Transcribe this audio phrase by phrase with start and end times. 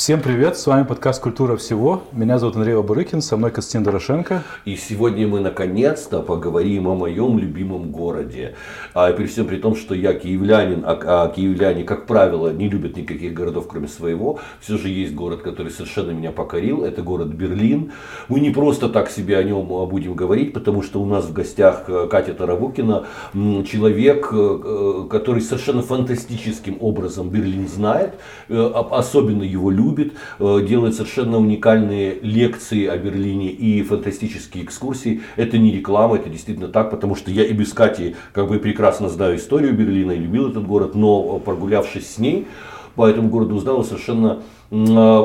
[0.00, 2.04] Всем привет, с вами подкаст «Культура всего».
[2.12, 4.42] Меня зовут Андрей Обурыкин, со мной Константин Дорошенко.
[4.64, 8.54] И сегодня мы наконец-то поговорим о моем любимом городе.
[8.94, 12.96] А при всем при том, что я киевлянин, а, а киевляне, как правило, не любят
[12.96, 16.82] никаких городов, кроме своего, все же есть город, который совершенно меня покорил.
[16.82, 17.92] Это город Берлин.
[18.28, 21.84] Мы не просто так себе о нем будем говорить, потому что у нас в гостях
[21.88, 23.04] э, Катя Таравукина,
[23.34, 28.14] человек, э, э, который совершенно фантастическим образом Берлин знает,
[28.48, 35.22] особенно его люди любит, э, делает совершенно уникальные лекции о Берлине и фантастические экскурсии.
[35.36, 39.08] Это не реклама, это действительно так, потому что я и без Кати как бы прекрасно
[39.08, 42.46] знаю историю Берлина и любил этот город, но прогулявшись с ней,
[42.94, 45.22] по этому городу узнал совершенно а,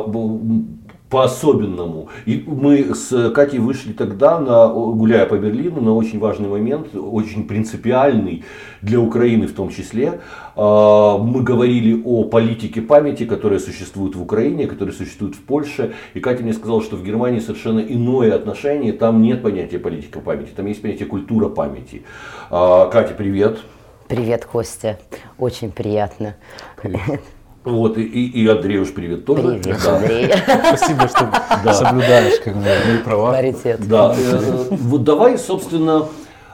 [1.16, 2.10] по-особенному.
[2.26, 7.48] И мы с Катей вышли тогда, на, гуляя по Берлину, на очень важный момент, очень
[7.48, 8.44] принципиальный
[8.82, 10.20] для Украины в том числе.
[10.58, 15.94] А, мы говорили о политике памяти, которая существует в Украине, которая существует в Польше.
[16.16, 18.92] И Катя мне сказала, что в Германии совершенно иное отношение.
[18.92, 22.04] Там нет понятия политика памяти, там есть понятие культура памяти.
[22.50, 23.60] А, Катя, привет.
[24.10, 25.00] Привет, Костя.
[25.38, 26.36] Очень приятно.
[26.82, 27.22] Привет.
[27.66, 29.60] Вот, и, и Андрей привет тоже.
[29.60, 29.98] Привет, да.
[29.98, 30.32] Андрей.
[30.78, 31.32] Спасибо, что
[31.64, 31.74] да.
[31.74, 33.32] соблюдаешь как бы, мои права.
[33.32, 33.88] Паритет.
[33.88, 36.06] Да, э, вот давай, собственно,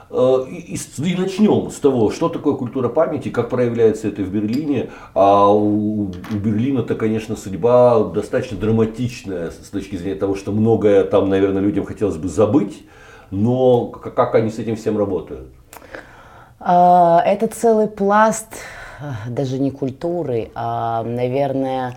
[0.08, 4.88] э, и, и начнем с того, что такое культура памяти, как проявляется это в Берлине.
[5.12, 11.28] А у, у Берлина-то, конечно, судьба достаточно драматичная с точки зрения того, что многое там,
[11.28, 12.86] наверное, людям хотелось бы забыть,
[13.30, 15.48] но как, как они с этим всем работают?
[16.58, 18.54] А, это целый пласт
[19.26, 21.96] даже не культуры, а, наверное,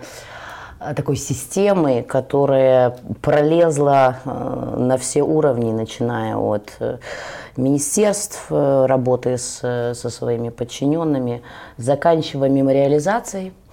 [0.96, 6.98] такой системы, которая пролезла э, на все уровни, начиная от э,
[7.56, 9.60] министерств, э, работы с,
[9.94, 11.42] со своими подчиненными,
[11.78, 13.54] заканчивая мемориализацией–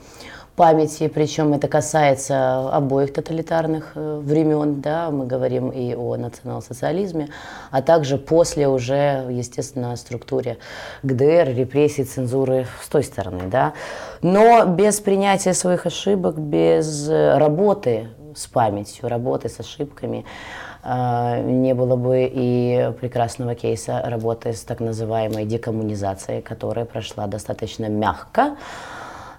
[0.56, 7.28] памяти, причем это касается обоих тоталитарных э, времен, да, мы говорим и о национал-социализме,
[7.70, 10.58] а также после уже, естественно, структуре
[11.02, 13.72] ГДР, репрессий, цензуры с той стороны, да.
[14.20, 20.26] Но без принятия своих ошибок, без работы с памятью, работы с ошибками,
[20.84, 27.88] э, не было бы и прекрасного кейса работы с так называемой декоммунизацией, которая прошла достаточно
[27.88, 28.56] мягко,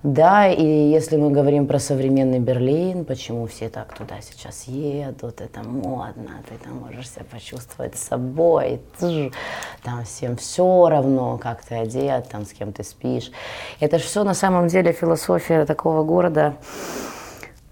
[0.03, 5.63] да, и если мы говорим про современный Берлин, почему все так туда сейчас едут, это
[5.63, 12.45] модно, ты там можешь себя почувствовать собой, там всем все равно, как ты одет, там
[12.45, 13.31] с кем ты спишь.
[13.79, 16.55] Это же все на самом деле философия такого города,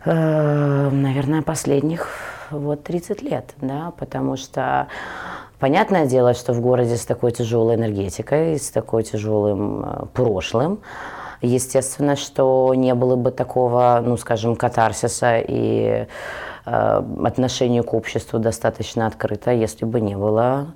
[0.06, 2.08] э, наверное, последних
[2.50, 4.88] вот 30 лет, да, потому что
[5.60, 10.80] Понятное дело, что в городе с такой тяжелой энергетикой, с такой тяжелым э, прошлым,
[11.42, 16.06] Естественно, что не было бы такого, ну, скажем, катарсиса и
[16.66, 20.68] э, отношение к обществу достаточно открыто, если бы не было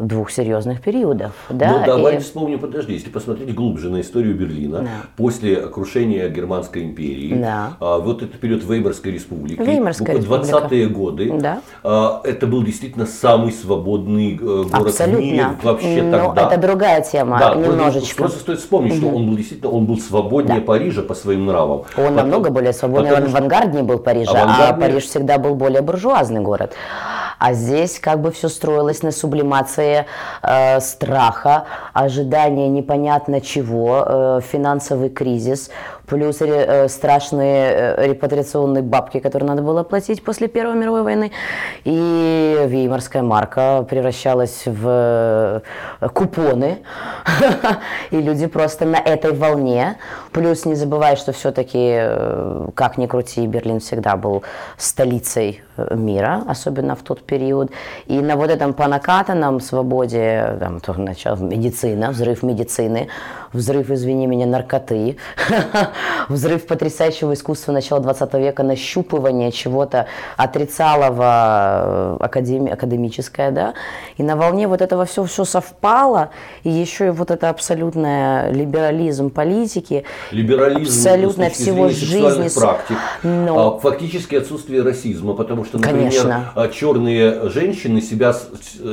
[0.00, 1.32] двух серьезных периодов.
[1.50, 1.78] Да?
[1.78, 2.18] Ну давай и...
[2.18, 4.88] вспомним, подожди, если посмотреть глубже на историю Берлина, да.
[5.16, 7.74] после крушения Германской империи, да.
[7.80, 11.60] а, вот этот период Веймарской республики, Веймарская 20-е годы, да.
[11.84, 15.18] а, это был действительно самый свободный э, город Абсолютно.
[15.18, 16.48] в мире вообще Но тогда.
[16.48, 18.16] это другая тема, да, немножечко.
[18.16, 19.00] Просто стоит вспомнить, угу.
[19.00, 20.66] что он был действительно он был свободнее да.
[20.66, 21.80] Парижа по своим нравам.
[21.80, 26.40] Он Потом, намного более свободный, он авангарднее был Парижа, а Париж всегда был более буржуазный
[26.40, 26.72] город.
[27.40, 30.04] А здесь как бы все строилось на сублимации
[30.42, 31.64] э, страха,
[31.94, 35.70] ожидания непонятно чего, э, финансовый кризис,
[36.10, 41.30] плюс э, страшные э, репатриационные бабки, которые надо было платить после Первой мировой войны.
[41.84, 45.62] И веймарская марка превращалась в
[46.00, 46.78] э, купоны.
[48.10, 49.98] И люди просто на этой волне.
[50.32, 52.00] Плюс не забывай, что все-таки,
[52.74, 54.42] как ни крути, Берлин всегда был
[54.76, 57.70] столицей мира, особенно в тот период.
[58.06, 63.08] И на вот этом понакатанном свободе, там, то, начал, медицина, взрыв медицины,
[63.52, 65.16] взрыв, извини меня, наркоты,
[66.28, 70.06] взрыв потрясающего искусства начала 20 века, нащупывание чего-то
[70.36, 73.74] отрицалого, э, академи, академическое, да,
[74.16, 76.30] и на волне вот этого все, все совпало,
[76.62, 82.48] и еще и вот это абсолютное либерализм политики, либерализм абсолютно всего жизни.
[82.54, 83.76] практик, Но...
[83.76, 86.52] А, фактически отсутствие расизма, потому что, например, Конечно.
[86.54, 88.34] А, черные женщины себя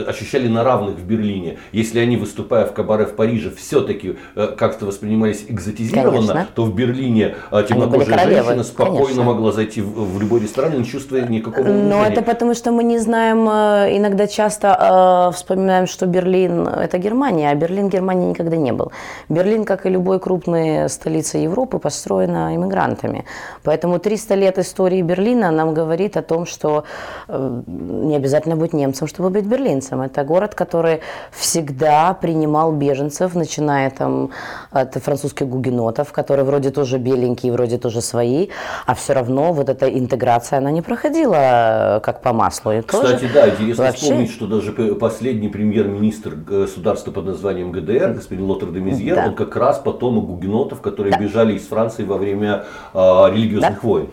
[0.07, 4.85] ощущали на равных в Берлине, если они, выступая в кабаре в Париже, все-таки э, как-то
[4.85, 6.47] воспринимались экзотизированно, Конечно.
[6.53, 9.23] то в Берлине Берлине а, темнокожая женщина спокойно конечно.
[9.23, 12.07] могла зайти в, в любой ресторан, не чувствуя никакого Но унижения.
[12.09, 17.51] это потому, что мы не знаем, э, иногда часто э, вспоминаем, что Берлин– это Германия,
[17.51, 18.91] а Берлин Германии никогда не был.
[19.29, 23.25] Берлин, как и любой крупная столица Европы, построена иммигрантами.
[23.63, 26.83] Поэтому 300 лет истории Берлина нам говорит о том, что
[27.27, 30.01] э, не обязательно быть немцем, чтобы быть берлинцем.
[30.01, 30.99] Это город, который
[31.31, 34.29] всегда принимал беженцев, начиная там
[34.71, 38.49] от французских гугенотов, которые вроде тоже беленькие, вроде тоже свои,
[38.85, 42.71] а все равно вот эта интеграция, она не проходила э, как по маслу.
[42.71, 48.13] И тоже Кстати, да, интересно вообще- вспомнить, что даже последний премьер-министр государства под названием ГДР,
[48.13, 49.25] господин Лотер де Мезьер, Да.
[49.25, 54.07] он как раз потомок гугенотов, которые бежали из Франции во время а, религиозных войн.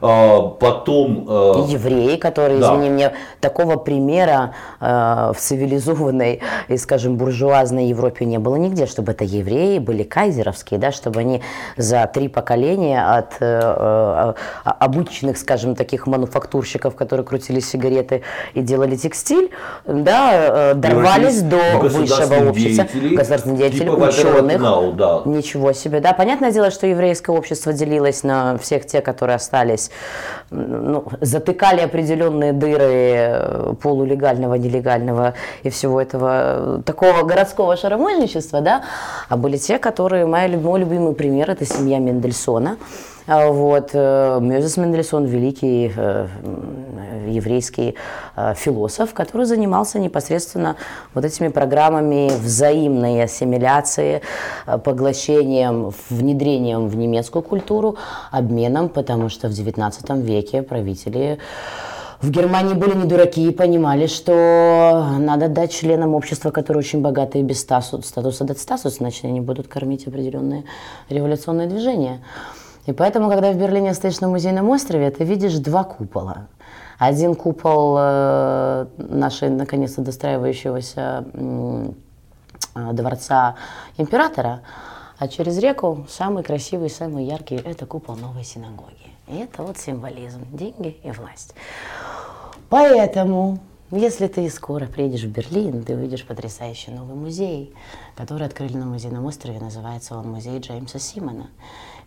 [0.00, 1.24] А, потом...
[1.68, 2.74] И евреи, которые, Да.
[2.74, 9.12] извини меня, такого примера э, в цивилизованной и, скажем, буржуазной Европе не было нигде, чтобы
[9.12, 11.42] это евреи были кайзеровские, да, чтобы они
[11.76, 14.34] за три поколения от э, э,
[14.64, 18.22] э, обычных, скажем, таких мануфактурщиков, которые крутили сигареты
[18.54, 19.50] и делали текстиль,
[19.86, 22.86] да, э, дорвались до высшего общества,
[23.16, 24.96] государственных деятелей, типа ученых.
[24.96, 25.22] Да.
[25.24, 26.12] Ничего себе, да.
[26.12, 29.87] Понятное дело, что еврейское общество делилось на всех тех, которые остались,
[30.50, 38.82] ну, затыкали определенные дыры э, полулегального, нелегального и всего этого э, такого городского шаромойничества, да.
[39.28, 42.78] А были те, которые, мой любимый пример, это семья Мендельсона.
[43.30, 46.26] А Вот, э, Мезес Мендельсон, великий э,
[47.28, 47.94] еврейский
[48.36, 50.76] э, философ, который занимался непосредственно
[51.12, 54.22] вот этими программами взаимной ассимиляции,
[54.82, 57.96] поглощением, внедрением в немецкую культуру,
[58.30, 61.38] обменом, потому что в XIX веке правители
[62.22, 67.44] в Германии были не дураки и понимали, что надо дать членам общества, которые очень богатые,
[67.44, 70.64] без статуса, статуса дать статус, иначе они будут кормить определенные
[71.10, 72.22] революционные движения.
[72.88, 76.46] И поэтому, когда в Берлине стоишь на музейном острове, ты видишь два купола.
[76.98, 83.56] Один купол э, нашей, наконец-то, достраивающегося э, дворца
[83.98, 84.62] императора,
[85.18, 89.12] а через реку самый красивый, самый яркий– это купол новой синагоги.
[89.26, 91.54] И это вот символизм– деньги и власть.
[92.70, 93.58] Поэтому,
[93.90, 97.74] если ты скоро приедешь в Берлин, ты увидишь потрясающий новый музей,
[98.16, 99.60] который открыли на музейном острове.
[99.60, 101.48] Называется он музей Джеймса Симона.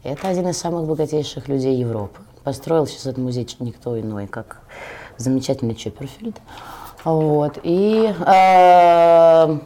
[0.03, 2.21] Это один из самых богатейших людей Европы.
[2.43, 4.61] Построил сейчас этот музей никто иной, как
[5.17, 6.37] замечательный Чепперфильд.
[7.03, 7.59] Вот.
[7.61, 9.59] И э,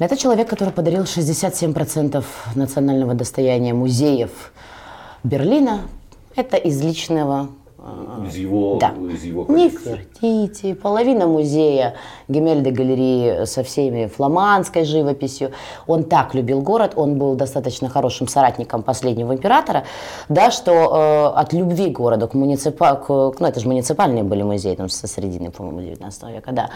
[0.00, 2.24] это человек, который подарил 67%
[2.56, 4.52] национального достояния музеев
[5.22, 5.82] Берлина.
[6.34, 7.48] Это из личного
[8.26, 8.94] Из его, да.
[9.10, 9.90] из его коллекции.
[10.22, 11.94] Нефертити, половина музея
[12.28, 15.52] Гемельды галереи со всеми фламандской живописью.
[15.86, 19.84] Он так любил город, он был достаточно хорошим соратником последнего императора,
[20.28, 24.42] да, что э, от любви к городу, к муниципа, к- ну это же муниципальные были
[24.42, 26.70] музеи там со середины, по-моему, 19 века, да.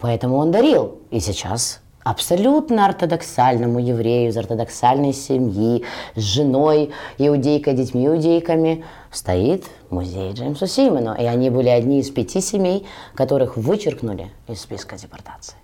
[0.00, 0.98] Поэтому он дарил.
[1.10, 5.82] И сейчас абсолютно ортодоксальному еврею из ортодоксальной семьи,
[6.14, 11.16] с женой, иудейкой, детьми иудейками, стоит музей Джеймсу Симону.
[11.18, 12.86] И они были одни из пяти семей,
[13.16, 15.56] которых вычеркнули из списка депортации.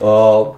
[0.00, 0.56] А,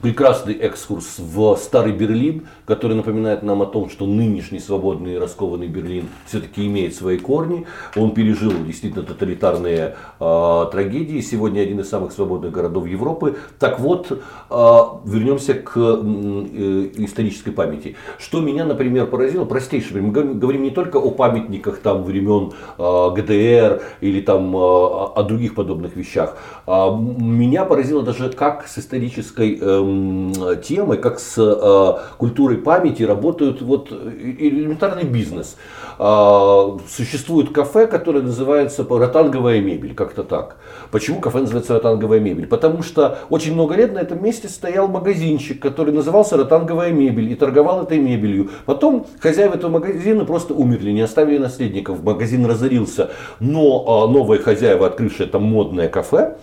[0.00, 5.68] Прекрасный экскурс в Старый Берлин, который напоминает нам о том, что нынешний свободный и раскованный
[5.68, 7.66] Берлин все-таки имеет свои корни.
[7.96, 11.20] Он пережил действительно тоталитарные а, трагедии.
[11.20, 13.36] Сегодня один из самых свободных городов Европы.
[13.58, 14.20] Так вот,
[14.50, 17.96] а, вернемся к э, исторической памяти.
[18.18, 23.82] Что меня, например, поразило, простейшее, мы говорим- не только о памятниках там времен а, ГДР
[24.00, 26.36] или там а, о других подобных вещах.
[26.66, 33.62] М, Меня поразило даже, как с исторической эм, темой, как с э, культурой памяти работают
[33.62, 35.56] вот э, элементарный бизнес.
[35.98, 40.56] А, Существует кафе, которое называется ротанговая мебель, как-то так.
[40.90, 42.46] Почему кафе называется ротанговая мебель?
[42.46, 47.34] Потому что очень много лет на этом месте стоял магазинчик, который назывался ротанговая мебель и
[47.34, 48.50] торговал этой мебелью.
[48.66, 53.10] Потом хозяева этого магазина просто умерли, не оставили наследников, магазин разорился.
[53.40, 56.36] Но а, новые хозяева, открывшие там модное кафе,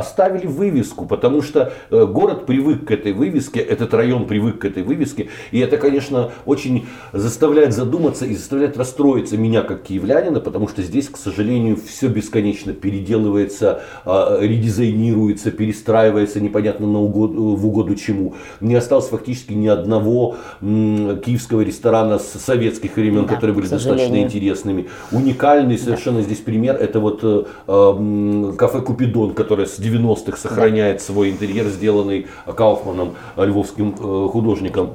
[0.00, 4.82] оставили вывеску, потому что э, город привык к этой вывеске, этот район привык к этой
[4.82, 10.82] вывеске, и это, конечно, очень заставляет задуматься и заставляет расстроиться меня как киевлянина, потому что
[10.82, 18.34] здесь, к сожалению, все бесконечно переделывается, э, редизайнируется, перестраивается непонятно на угоду, в угоду чему.
[18.60, 24.88] Не осталось фактически ни одного киевского ресторана с советских времен, Да, которые были достаточно интересными.
[25.12, 31.66] Уникальный совершенно здесь пример, это вот э, кафе Купидон, которое с 90-х сохраняет свой интерьер,
[31.66, 34.94] сделанный Кауфманом, э, львовским э, художником.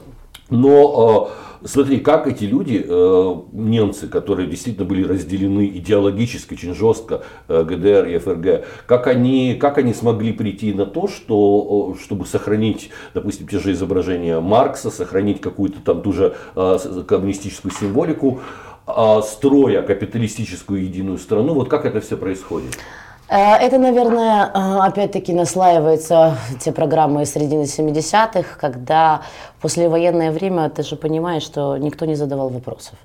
[0.49, 1.31] Но
[1.63, 2.85] э, смотри, как эти люди,
[3.51, 9.93] немцы, которые действительно были разделены идеологически очень жестко, ГДР и ФРГ, как они, как они
[9.93, 16.03] смогли прийти на то, что, чтобы сохранить, допустим, те же изображения Маркса, сохранить какую-то там
[16.03, 18.41] ту же коммунистическую символику,
[19.23, 21.55] строя капиталистическую единую страну.
[21.55, 22.77] Вот как это все происходит?
[23.27, 29.21] Э, это, наверное, э, опять-таки наслаивается те программы середины 70-х, когда
[29.61, 32.95] послевоенное время ты же понимаешь, что никто не задавал вопросов.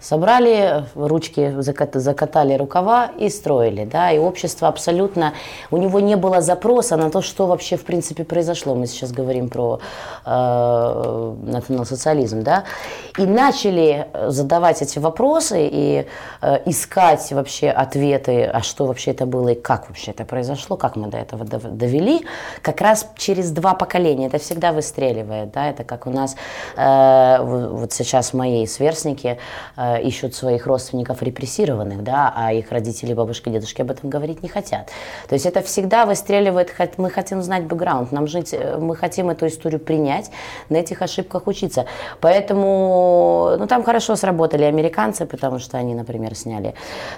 [0.00, 3.84] Собрали ручки, закатали рукава и строили.
[3.84, 4.10] Да?
[4.10, 5.34] И общество абсолютно...
[5.70, 8.74] У него не было запроса на то, что вообще в принципе произошло.
[8.74, 9.78] Мы сейчас говорим про
[10.24, 12.42] э, национал-социализм.
[12.42, 12.64] Да?
[13.18, 16.06] И начали задавать эти вопросы и
[16.40, 20.96] э, искать вообще ответы, а что вообще это было и как вообще это произошло, как
[20.96, 22.24] мы до этого довели.
[22.62, 24.28] Как раз через два поколения.
[24.28, 25.50] Это всегда выстреливает.
[25.52, 25.68] Да?
[25.68, 26.36] Это как у нас
[26.78, 29.36] э, вот сейчас мои сверстники
[29.76, 34.42] э, Э, ищут своих родственников репрессированных, да, а их родители, бабушки, дедушки об этом говорить
[34.42, 34.90] не хотят.
[35.28, 39.46] То есть это всегда выстреливает, мы хотим знать бэкграунд, нам жить, э, мы хотим эту
[39.46, 40.30] историю принять,
[40.68, 41.86] на этих ошибках учиться.
[42.20, 46.74] Поэтому, ну там хорошо сработали американцы, потому что они, например, сняли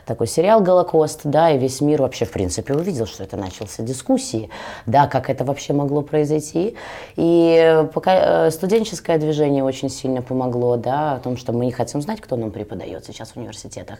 [0.07, 4.51] такой сериал «Голокост», да, и весь мир вообще, в принципе, увидел, что это начался дискуссии,
[4.87, 6.77] да, как это вообще могло произойти.
[7.17, 12.01] И пока э, студенческое движение очень сильно помогло, да, о том, что мы не хотим
[12.03, 13.99] знать, кто нам преподает сейчас в университетах.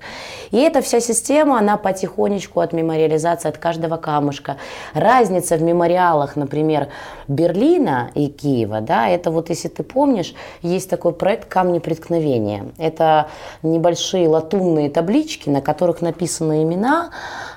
[0.51, 4.57] И эта вся система, она потихонечку от мемориализации, от каждого камушка.
[4.95, 6.89] Разница в мемориалах, например,
[7.29, 12.67] Берлина и Киева, да, это вот, если ты помнишь, есть такой проект «Камни преткновения».
[12.79, 13.29] Это
[13.63, 17.11] небольшие латунные таблички, на которых написаны имена,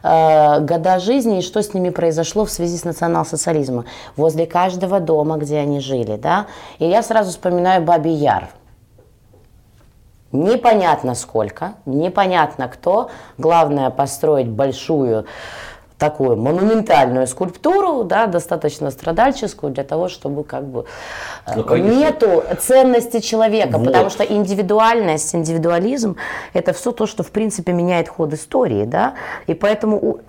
[0.03, 3.85] э, года жизни и что с ними произошло в связи с национал-социализмом.
[4.15, 6.47] Возле каждого дома, где они жили, да.
[6.79, 8.49] И я сразу вспоминаю Бабий Яр–
[10.43, 13.09] Непонятно сколько, непонятно кто.
[13.37, 15.25] Главное построить большую
[15.97, 20.85] такую монументальную скульптуру, да, достаточно страдальческую для того, чтобы как бы
[21.45, 23.87] э, ну, нету ценности человека, вот.
[23.87, 26.17] потому что индивидуальность, индивидуализм
[26.53, 29.13] это все то, что в принципе меняет ход истории, да,
[29.47, 30.19] и поэтому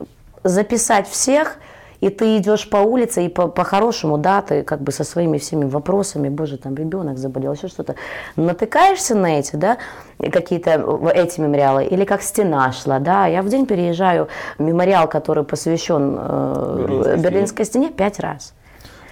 [0.45, 1.57] записать всех
[2.01, 5.65] и ты идешь по улице, и по- по-хорошему, да, ты как бы со своими всеми
[5.65, 7.95] вопросами, боже, там ребенок заболел, еще что-то,
[8.37, 9.79] натыкаешься на эти, да,
[10.19, 10.71] какие-то
[11.15, 16.77] эти мемориалы, или как стена шла, да, я в день переезжаю мемориал, который посвящен э,
[16.79, 18.53] Берлинской, Берлинской стене, пять раз.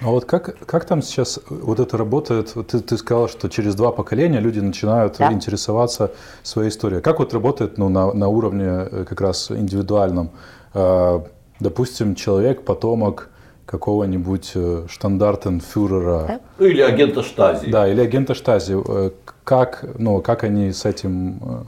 [0.01, 2.53] А вот как, как там сейчас вот это работает?
[2.69, 5.33] Ты, ты сказала, что через два поколения люди начинают да.
[5.33, 6.11] интересоваться
[6.43, 7.01] своей историей.
[7.01, 10.31] Как вот работает ну, на, на уровне э, как раз индивидуальном?
[11.61, 13.31] Допустим, человек, потомок
[13.67, 16.41] какого-нибудь э, штандартенфюрера.
[16.59, 17.71] Или агента Штази.
[17.71, 18.77] Да, или агента Штази.
[18.87, 19.11] Э,
[19.45, 21.63] как, ну, как они с этим э,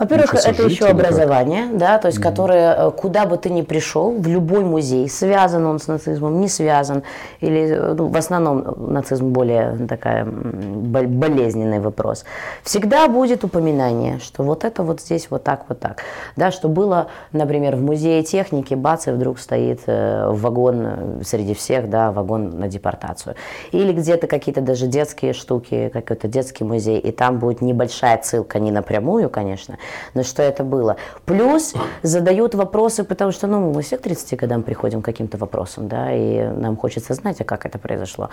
[0.00, 2.22] во-первых, это еще образование, да, то есть, mm-hmm.
[2.22, 6.48] которое, э, куда бы ты ни пришел, в любой музей, связан он с нацизмом, не
[6.48, 7.02] связан,
[7.40, 12.24] или ну, в основном нацизм более такая болезненный вопрос,
[12.62, 16.02] всегда будет упоминание, что вот это вот здесь вот так, вот так,
[16.34, 21.52] да, что было, например, в музее техники, бац, и вдруг стоит э, вагон э, среди
[21.52, 23.34] всех, да, вагон на депортацию,
[23.70, 28.70] или где-то какие-то даже детские штуки, какой-то детский музей, и там будет небольшая ссылка, не
[28.70, 29.76] напрямую, конечно,
[30.14, 30.96] но что это было.
[31.24, 35.88] Плюс задают вопросы, потому что ну, мы все к 30 годам приходим к каким-то вопросам,
[35.88, 38.30] да, и нам хочется знать, а как это произошло.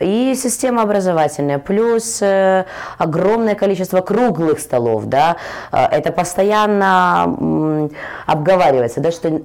[0.00, 2.64] И система образовательная, плюс э,
[2.98, 5.36] огромное количество круглых столов, да,
[5.72, 7.88] э, это постоянно э,
[8.26, 9.40] обговаривается, да, что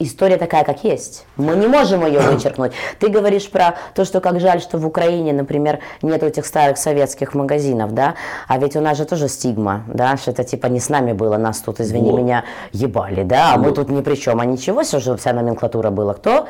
[0.00, 1.26] история такая, как есть.
[1.36, 2.72] Мы не можем ее вычеркнуть.
[2.98, 7.34] Ты говоришь про то, что как жаль, что в Украине, например, нет этих старых советских
[7.34, 8.14] магазинов, да,
[8.48, 11.36] а ведь у нас же тоже стигма, да, что это типа не с нами было,
[11.36, 12.20] нас тут, извини вот.
[12.20, 13.66] меня, ебали, да, а вот.
[13.66, 16.14] мы тут ни при чем, а ничего, что вся номенклатура была.
[16.14, 16.48] Кто?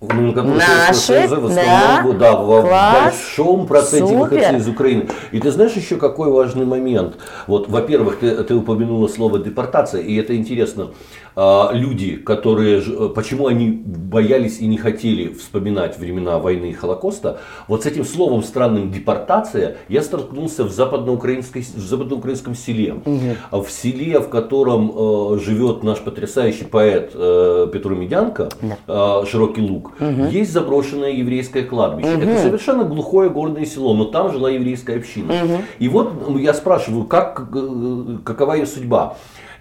[0.00, 3.04] Наши, да, да, в Класс.
[3.04, 5.08] большом проценте выходцы из Украины.
[5.30, 7.16] И ты знаешь еще какой важный момент?
[7.46, 10.92] Вот, во-первых, ты, ты упомянула слово депортация, и это интересно.
[11.42, 17.40] А, люди, которые, э, почему они боялись и не хотели вспоминать времена войны и Холокоста,
[17.66, 22.92] вот с этим словом странным депортация я столкнулся в, западноукраинской, в западноукраинском селе.
[22.92, 23.62] Угу.
[23.62, 29.22] В селе, в котором э, живет наш потрясающий поэт э, Петр Медянко, да.
[29.22, 30.26] э, Широкий Луг, угу.
[30.26, 32.16] есть заброшенное еврейское кладбище.
[32.16, 32.22] Угу.
[32.22, 35.32] Это совершенно глухое горное село, но там жила еврейская община.
[35.32, 35.54] Угу.
[35.78, 39.16] И вот я спрашиваю, как, э, какова ее судьба?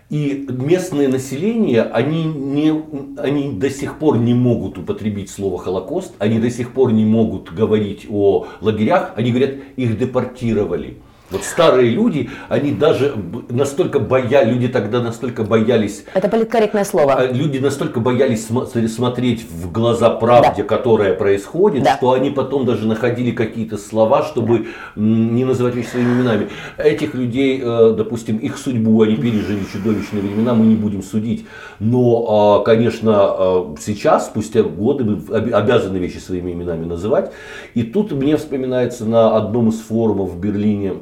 [0.10, 2.74] И местное население, они, не,
[3.18, 7.54] они до сих пор не могут употребить слово Холокост, они до сих пор не могут
[7.54, 10.98] говорить о лагерях, они говорят, их депортировали.
[11.32, 13.14] Вот старые люди, они даже
[13.50, 16.04] настолько боялись, люди тогда настолько боялись...
[16.16, 17.14] Это политкорректное слово.
[17.14, 20.68] А, люди настолько боялись смотреть в глаза правде, да.
[20.68, 21.98] которая происходит, да.
[21.98, 26.50] что они потом даже находили какие-то слова, чтобы не называть вещи своими именами.
[26.78, 31.46] Этих людей, э, допустим, их судьбу, они пережили чудовищные времена, мы не будем судить.
[31.80, 37.32] Но, а, конечно, а, сейчас, спустя годы, мы обязаны вещи своими именами называть.
[37.76, 40.96] И тут мне вспоминается на одном из форумов в Берлине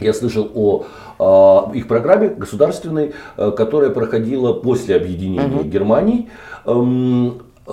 [0.00, 0.86] я слышал о
[1.72, 5.64] э, их программе государственной, э, которая проходила после объединения угу.
[5.64, 6.28] Германии.
[6.66, 7.72] Эм, э,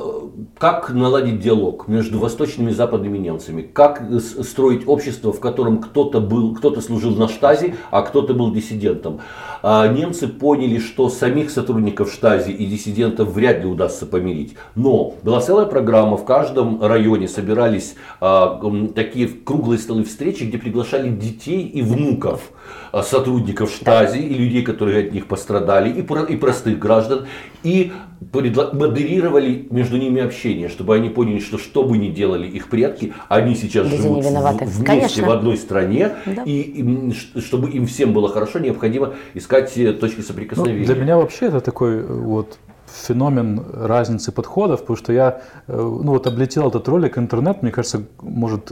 [0.57, 6.55] как наладить диалог между восточными и западными немцами, как строить общество, в котором кто-то был,
[6.55, 9.21] кто-то служил на штазе, а кто-то был диссидентом.
[9.67, 14.53] А немцы поняли, что самих сотрудников штази и диссидентов вряд ли удастся помирить.
[14.75, 18.61] Но была целая программа, в каждом районе собирались а,
[18.93, 22.51] такие круглые столы встречи, где приглашали детей и внуков
[22.91, 27.25] а, сотрудников штази и людей, которые от них пострадали, и, и простых граждан,
[27.63, 27.91] и
[28.31, 33.55] модерировали между ними общение, чтобы они поняли, что что бы ни делали их предки, они
[33.55, 35.25] сейчас Без живут вместе Конечно.
[35.25, 36.43] в одной стране, да.
[36.43, 40.79] и, и чтобы им всем было хорошо, необходимо искать э, точки соприкосновения.
[40.79, 42.57] Ну, для меня вообще это такой э, вот
[42.87, 48.03] феномен разницы подходов, потому что я э, ну, вот облетел этот ролик интернет, мне кажется,
[48.21, 48.71] может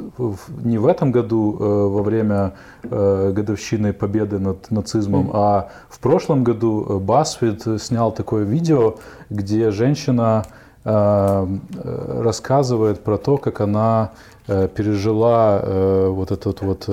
[0.64, 5.34] не в этом году э, во время годовщины победы над нацизмом, mm-hmm.
[5.34, 8.96] а в прошлом году Басфит снял такое видео,
[9.30, 10.46] где женщина
[10.84, 14.12] рассказывает про то, как она
[14.48, 15.62] пережила
[16.10, 16.90] вот этот вот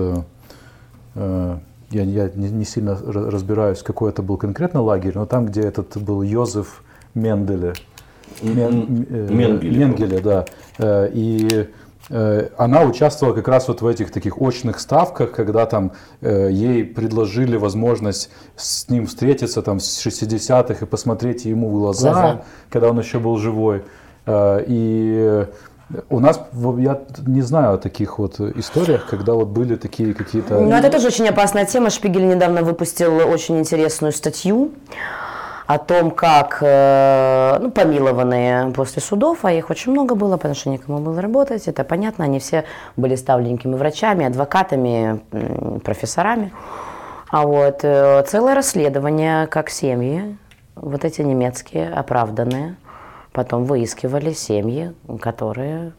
[1.90, 5.96] я, я не, не сильно разбираюсь, какой это был конкретно лагерь, но там, где этот
[5.96, 6.82] был Йозеф
[7.14, 7.74] Менделе.
[8.42, 9.78] Мен, э, Менгеле.
[9.78, 10.44] Менгеле, да.
[10.78, 11.68] Э, и
[12.08, 17.56] э, она участвовала как раз вот в этих таких очных ставках, когда там ей предложили
[17.56, 22.98] возможность с ним встретиться там с 60-х и посмотреть ему в глаза, глаза, когда он
[22.98, 23.82] еще был живой.
[24.28, 25.46] И
[26.08, 26.40] у нас,
[26.78, 30.60] я не знаю о таких вот историях, когда вот были такие какие-то...
[30.60, 31.90] Ну, это тоже очень опасная тема.
[31.90, 34.72] Шпигель недавно выпустил очень интересную статью
[35.66, 40.68] о том, как э, ну, помилованные после судов, а их очень много было, потому что
[40.68, 42.64] некому было работать, это понятно, они все
[42.96, 45.20] были ставленниками врачами, адвокатами,
[45.84, 46.52] профессорами.
[47.30, 50.36] А вот э, целое расследование, как семьи,
[50.74, 52.74] вот эти немецкие, оправданные,
[53.32, 55.92] потом выискивали семьи, которые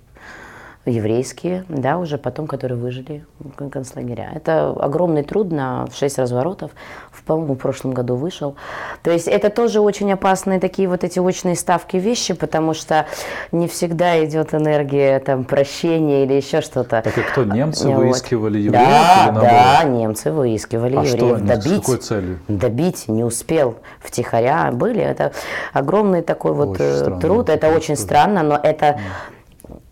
[0.86, 4.32] еврейские, да, уже потом, которые выжили в концлагеря.
[4.34, 6.72] Это огромный труд на 6 разворотов,
[7.12, 8.56] в, по-моему, в прошлом году вышел.
[9.04, 13.06] То есть это тоже очень опасные такие вот эти очные ставки вещи, потому что
[13.52, 17.02] не всегда идет энергия там прощения или еще что-то.
[17.04, 17.98] Так и кто, немцы вот.
[17.98, 18.84] выискивали евреев?
[18.84, 21.38] Да, или да, немцы выискивали а евреев.
[21.38, 22.40] Что, добить, с какой целью?
[22.48, 25.02] Добить не успел, втихаря были.
[25.02, 25.32] Это
[25.74, 29.00] огромный такой вот очень э, труд, это очень странно, но это...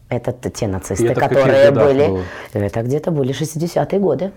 [0.10, 2.08] Это те нацисты, это которые были.
[2.08, 2.24] Было?
[2.54, 4.32] Это где-то были 60-е годы.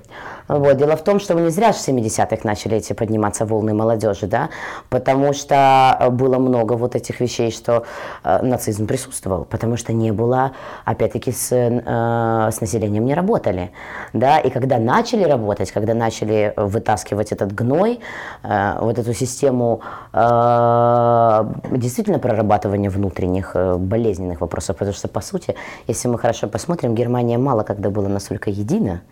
[0.49, 0.77] Вот.
[0.77, 4.49] Дело в том, что не зря в 70-х начали эти подниматься волны молодежи, да,
[4.89, 7.85] потому что э, было много вот этих вещей, что
[8.25, 10.53] э, нацизм присутствовал, потому что не было,
[10.85, 13.73] опять-таки, с, э, с населением не работали,
[14.13, 18.01] да, и когда начали работать, когда начали вытаскивать этот гной,
[18.43, 19.81] э, вот эту систему
[20.13, 25.55] э, действительно прорабатывания внутренних э, болезненных вопросов, потому что, по сути,
[25.87, 29.03] если мы хорошо посмотрим, Германия мало когда была настолько едина,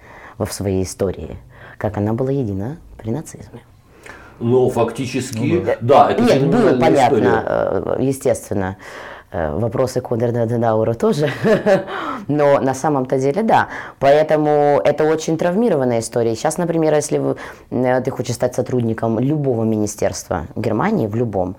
[0.44, 1.37] в своей истории,
[1.79, 3.61] как она была едина при нацизме.
[4.40, 6.11] Но фактически, ну, да.
[6.11, 7.42] это Нет, было понятно, история.
[7.44, 8.76] Э, естественно.
[9.33, 11.31] Э, вопросы Конрада Денаура тоже,
[12.29, 13.68] но на самом-то деле да.
[13.98, 16.35] Поэтому это очень травмированная история.
[16.35, 17.37] Сейчас, например, если вы,
[17.70, 21.57] э, ты хочешь стать сотрудником любого министерства Германии, в любом,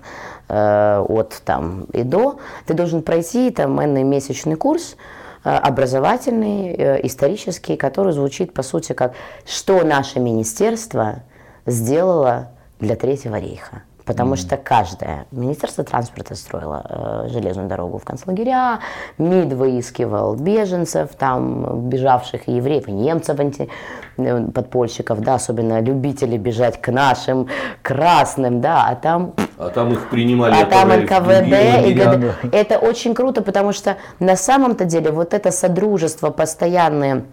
[0.48, 3.74] от там и до, ты должен пройти там
[4.06, 4.96] месячный курс,
[5.42, 11.22] образовательный, э, исторический, который звучит по сути как «Что наше министерство
[11.66, 12.48] сделало
[12.80, 18.80] для Третьего рейха?» Потому mm что каждое Министерство транспорта строило э, железную дорогу в концлагеря,
[19.18, 23.68] МИД выискивал беженцев, там, бежавших евреев, и немцев, анти,
[24.16, 27.48] подпольщиков, да, особенно любители бежать к нашим
[27.82, 29.34] красным, да, а там
[29.66, 30.54] А там их принимали.
[30.54, 32.54] А там НКВД и ГД.
[32.54, 37.24] Это очень круто, потому что на самом-то деле вот это содружество постоянное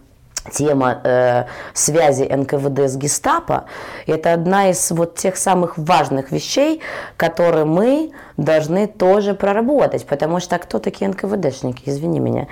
[0.51, 3.65] тема э, связи НКВД с гестапо–
[4.07, 6.81] это одна из вот тех самых важных вещей,
[7.17, 12.47] которые мы должны тоже проработать, потому что кто такие НКВДшники, извини меня.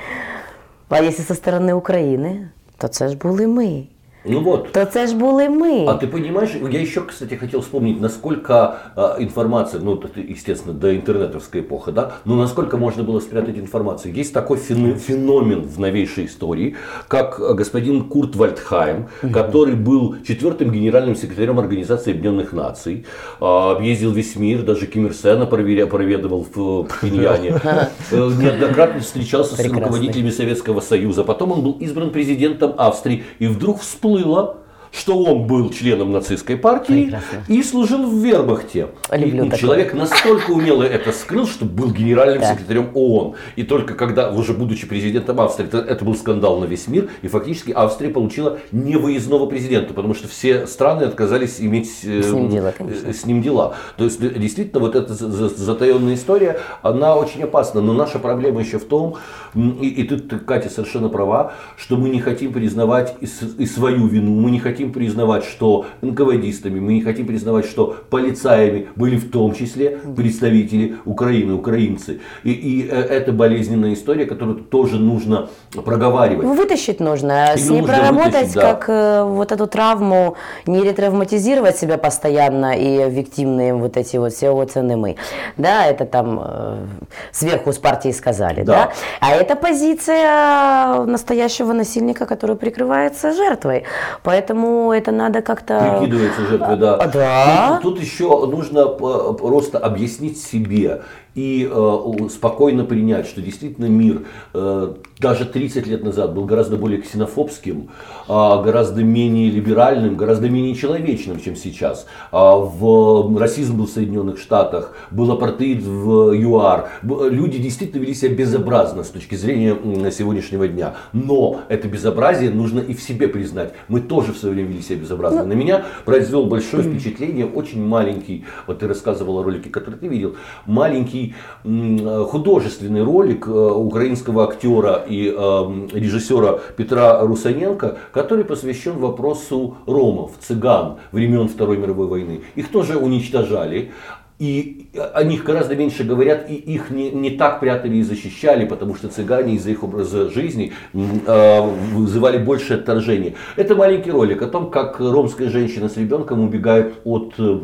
[0.90, 3.88] А если со стороны Украины, то це ж були ми.
[4.30, 4.72] Ну вот.
[4.72, 5.86] То це ж були ми.
[5.88, 10.96] А ты понимаешь, я еще, кстати, хотел вспомнить, насколько э, информация, ну, это, естественно, до
[10.96, 14.14] интернетовской эпохи, да, но насколько можно было спрятать информацию.
[14.14, 16.76] Есть такой феномен в новейшей истории,
[17.08, 23.06] как господин Курт Вальдхайм, который был четвертым генеральным секретарем Организации Объединенных Наций,
[23.42, 27.50] э, объездил весь мир, даже Ким Ир Сена проведывал в Пхеньяне,
[28.12, 33.82] э, неоднократно встречался с руководителями Советского Союза, потом он был избран президентом Австрии, и вдруг
[33.82, 37.44] всплыл yoluyla что он был членом нацистской партии Прекрасно.
[37.48, 38.90] и служил в вермахте.
[39.12, 42.54] Люблю и человек настолько умело это скрыл, что был генеральным да.
[42.54, 43.36] секретарем ООН.
[43.56, 47.28] И только когда, уже будучи президентом Австрии, это, это был скандал на весь мир, и
[47.28, 52.74] фактически Австрия получила невыездного президента, потому что все страны отказались иметь э, с ним дела.
[52.78, 53.14] Конечно.
[53.14, 53.76] С ним дела.
[53.98, 57.82] То есть действительно вот эта затаенная история, она очень опасна.
[57.82, 59.16] Но наша проблема еще в том,
[59.56, 64.40] и, и тут Катя совершенно права, что мы не хотим признавать и, и свою вину,
[64.40, 69.54] мы не хотим признавать, что НКВДистами, мы не хотим признавать, что полицаями были в том
[69.54, 72.20] числе представители Украины, украинцы.
[72.44, 76.46] И, и э, это болезненная история, которую тоже нужно проговаривать.
[76.46, 78.62] Вытащить нужно, и с ней проработать, да.
[78.62, 84.66] как э, вот эту травму, не ретравматизировать себя постоянно и виктимные вот эти вот все
[84.66, 85.16] цены мы.
[85.58, 86.86] Да, это там э,
[87.32, 88.74] сверху с партии сказали, да.
[88.74, 88.92] да?
[89.20, 93.84] А это позиция настоящего насильника, который прикрывается жертвой.
[94.24, 95.98] Поэтому это надо как-то...
[96.00, 96.96] Прикидывается жертвой, да.
[96.96, 97.80] А, да.
[97.82, 101.02] Тут, тут еще нужно просто объяснить себе
[101.38, 104.24] и э, спокойно принять, что действительно мир
[104.56, 107.90] э, даже 30 лет назад был гораздо более ксенофобским,
[108.28, 112.08] э, гораздо менее либеральным, гораздо менее человечным, чем сейчас.
[112.32, 116.90] Э, в, расизм был в Соединенных Штатах, был апартеид в ЮАР.
[117.04, 119.78] Люди действительно вели себя безобразно с точки зрения
[120.10, 120.96] сегодняшнего дня.
[121.14, 123.74] Но это безобразие нужно и в себе признать.
[123.90, 125.44] Мы тоже в свое время вели себя безобразно.
[125.44, 130.08] Ну, На меня произвел большое впечатление очень маленький, вот ты рассказывал о ролике, который ты
[130.08, 131.27] видел, маленький
[131.64, 140.98] художественный ролик э, украинского актера и э, режиссера Петра Русаненко, который посвящен вопросу ромов, цыган
[141.12, 142.42] времен Второй мировой войны.
[142.56, 143.92] Их тоже уничтожали.
[144.40, 148.94] И о них гораздо меньше говорят, и их не, не так прятали и защищали, потому
[148.94, 151.62] что цыгане из-за их образа жизни э,
[151.94, 153.34] вызывали больше отторжения.
[153.56, 157.60] Это маленький ролик о том, как ромская женщина с ребенком убегает от э,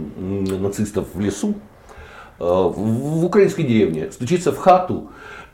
[0.59, 1.53] нацистов в лесу.
[2.39, 5.09] Э, в украинской деревне, стучится в хату,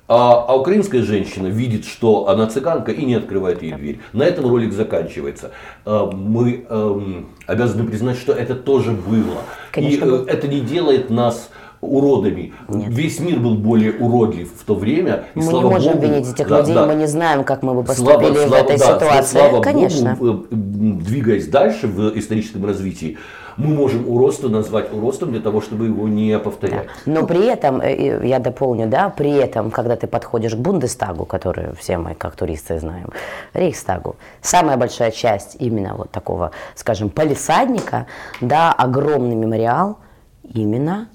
[0.08, 4.00] а, а украинская женщина видит, что она цыганка и не открывает ей дверь.
[4.12, 5.52] На этом ролик заканчивается.
[5.86, 9.44] Э, мы эм, обязаны признать, что это тоже было.
[9.72, 12.54] Конечно, и э, это не делает нас уродами.
[12.68, 12.88] Нет.
[12.89, 15.26] Весь мир был более уродлив в то время.
[15.36, 16.86] И, мы слава не можем Богу, винить этих да, людей, да.
[16.88, 19.38] мы не знаем, как мы бы поступили слава, в этой да, ситуации.
[19.38, 20.18] Слава Конечно.
[20.20, 23.18] Богу, двигаясь дальше в историческом развитии,
[23.60, 26.88] мы можем уродство назвать уродством для того, чтобы его не повторять.
[27.06, 27.12] Да.
[27.13, 31.76] Но при этом, э, я дополню, да, при этом, когда ты подходишь к Бундестагу, который
[31.76, 33.10] все мы как туристы знаем,
[33.54, 38.06] Рейхстагу, самая большая часть именно вот такого, скажем, полисадника,
[38.41, 39.98] да, огромный мемориал
[40.43, 41.10] именно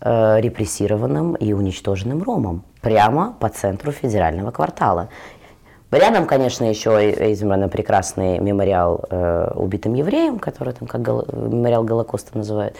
[0.00, 5.08] э, репрессированным и уничтоженным ромам прямо по центру федерального квартала.
[5.94, 11.24] Рядом, конечно, еще избран прекрасный мемориал э, убитым евреям, который там как гол...
[11.32, 12.74] мемориал Голокоста называют.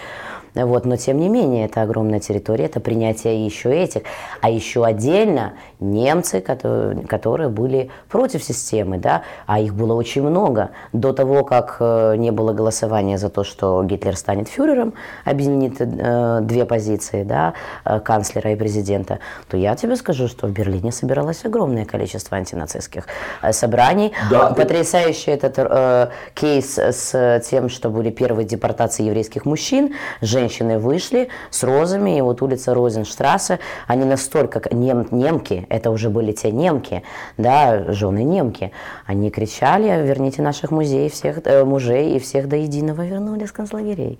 [0.54, 4.02] Вот, но тем не менее, это огромная территория, это принятие еще этих.
[4.40, 10.70] А еще отдельно немцы, которые, которые были против системы, да, а их было очень много.
[10.92, 16.38] До того, как э, не было голосования за то, что Гитлер станет фюрером, объединит э,
[16.42, 21.44] две позиции, да, э, канцлера и президента, то я тебе скажу, что в Берлине собиралось
[21.44, 23.06] огромное количество антинацистских
[23.42, 24.12] э, собраний.
[24.30, 24.50] Да.
[24.50, 31.28] Потрясающий этот э, кейс с тем, что были первые депортации еврейских мужчин, женщин женщины вышли
[31.50, 37.02] с розами, и вот улица Розенштрассе, они настолько, нем, немки, это уже были те немки,
[37.38, 38.70] да, жены немки,
[39.06, 44.18] они кричали, верните наших музеев, всех, э, мужей и всех до единого вернули с концлагерей.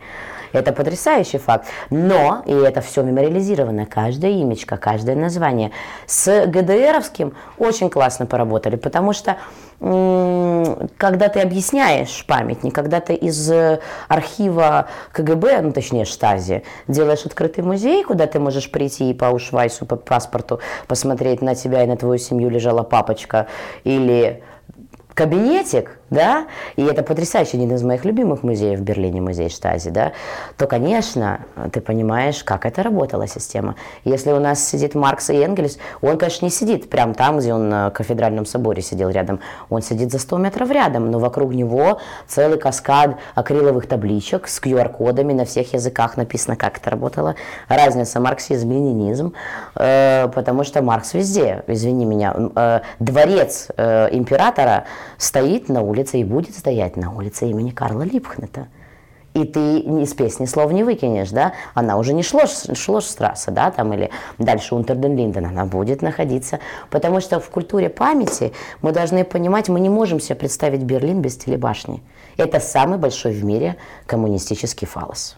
[0.55, 1.67] Это потрясающий факт.
[1.91, 5.71] Но, и это все мемориализировано, каждая имечко, каждое название.
[6.07, 8.55] С ГДРовским очень классно поработали.
[8.55, 9.37] работали, потому что
[10.97, 13.53] когда ты объясняешь памятник, когда ты из
[14.09, 19.85] архива КГБ, ну точнее Штази, делаешь открытый музей, куда ты можешь прийти и по Ушвайсу,
[19.85, 23.47] по паспорту посмотреть на тебя и на твою семью лежала папочка,
[23.83, 24.43] или
[25.13, 30.13] кабинетик, да, и это потрясающе, один из моих любимых музеев в Берлине, музей Штази, да,
[30.57, 31.41] то, конечно,
[31.73, 33.77] ты понимаешь, как это работала система.
[34.05, 37.69] Если у нас сидит Маркс и Энгельс, он, конечно, не сидит прямо там, где он
[37.69, 39.41] на кафедральном соборе сидел рядом,
[39.71, 45.33] он сидит за 100 метров рядом, но вокруг него целый каскад акриловых табличек с QR-кодами
[45.33, 47.35] на всех языках написано, как это работало.
[47.69, 49.33] Разница марксизм, ленинизм,
[49.77, 54.85] э, потому что Маркс везде, извини меня, э, дворец э, императора
[55.19, 58.69] стоит на улице и будет стоять на улице имени Карла Липхнета.
[59.35, 61.55] И ты из песни слов не выкинешь, да?
[61.75, 66.61] Она уже не шло, шло Штрасса, да, там, или дальше Унтерден Линден, она будет находиться.
[66.89, 71.37] Потому что в культуре памяти мы должны понимать, мы не можем себе представить Берлин без
[71.37, 72.01] телебашни.
[72.37, 73.77] Это самый большой в мире
[74.07, 75.37] коммунистический фалос.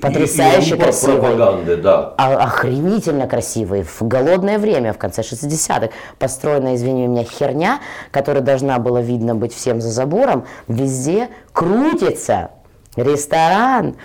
[0.00, 1.18] Потрясающе и, и красивый.
[1.18, 2.14] Пропаганды, да.
[2.16, 3.82] А, охренительно красивый.
[3.82, 9.54] В голодное время, в конце 60-х, построена, извини меня, херня, которая должна была видно быть
[9.54, 12.50] всем за забором, везде крутится
[12.96, 13.96] ресторан,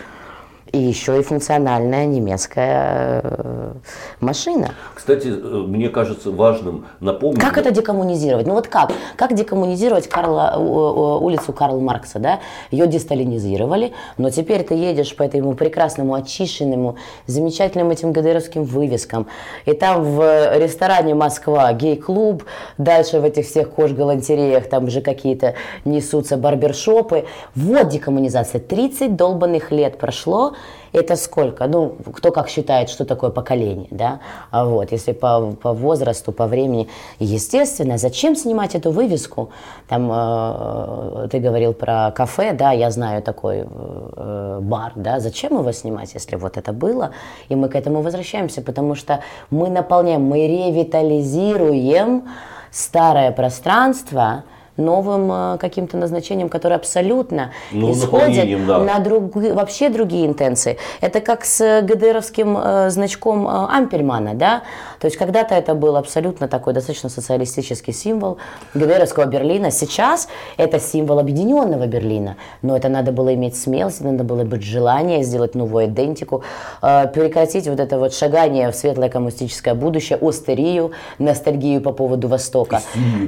[0.72, 3.74] и еще и функциональная немецкая э,
[4.20, 4.72] машина.
[4.94, 7.40] Кстати, э, мне кажется важным напомнить...
[7.40, 8.48] Как это декоммунизировать?
[8.48, 8.92] Ну вот как?
[9.16, 12.20] Как декоммунизировать Карла, улицу Карла Маркса?
[12.20, 12.40] Да?
[12.72, 19.28] Ее десталинизировали, но теперь ты едешь по этому прекрасному, очищенному, замечательным этим ГДРовским вывескам,
[19.66, 22.44] и там в ресторане Москва гей-клуб,
[22.78, 27.26] дальше в этих всех кож-галантереях там же какие-то несутся барбершопы.
[27.56, 28.60] Вот декоммунизация.
[28.60, 30.54] 30 долбанных лет прошло,
[30.94, 31.68] это сколько?
[31.68, 34.20] Ну, кто как считает, что такое поколение, да?
[34.52, 36.88] А вот, если по, по возрасту, по времени.
[37.20, 39.50] Естественно, зачем снимать эту вывеску?
[39.88, 45.72] Там э, ты говорил про кафе, да, я знаю такой э, бар, да, зачем его
[45.72, 47.12] снимать, если вот это было?
[47.50, 52.24] И мы к этому возвращаемся, потому что мы наполняем, мы ревитализируем
[52.72, 54.44] старое пространство,
[54.78, 58.80] новым э, каким-то назначением, которое абсолютно ну, исходит да.
[58.80, 60.78] на друг, вообще другие интенции.
[61.02, 64.62] Это как с ГДРовским э, значком э, Ампельмана, да?
[65.00, 68.38] То есть когда-то это был абсолютно такой достаточно социалистический символ
[68.74, 69.72] ГДРовского Берлина.
[69.72, 72.38] Сейчас это символ объединенного Берлина.
[72.62, 76.44] Но это надо было иметь смелость, надо было быть желание сделать новую идентику,
[76.82, 82.82] э, прекратить вот это вот шагание в светлое коммунистическое будущее, остерию, ностальгию по поводу Востока.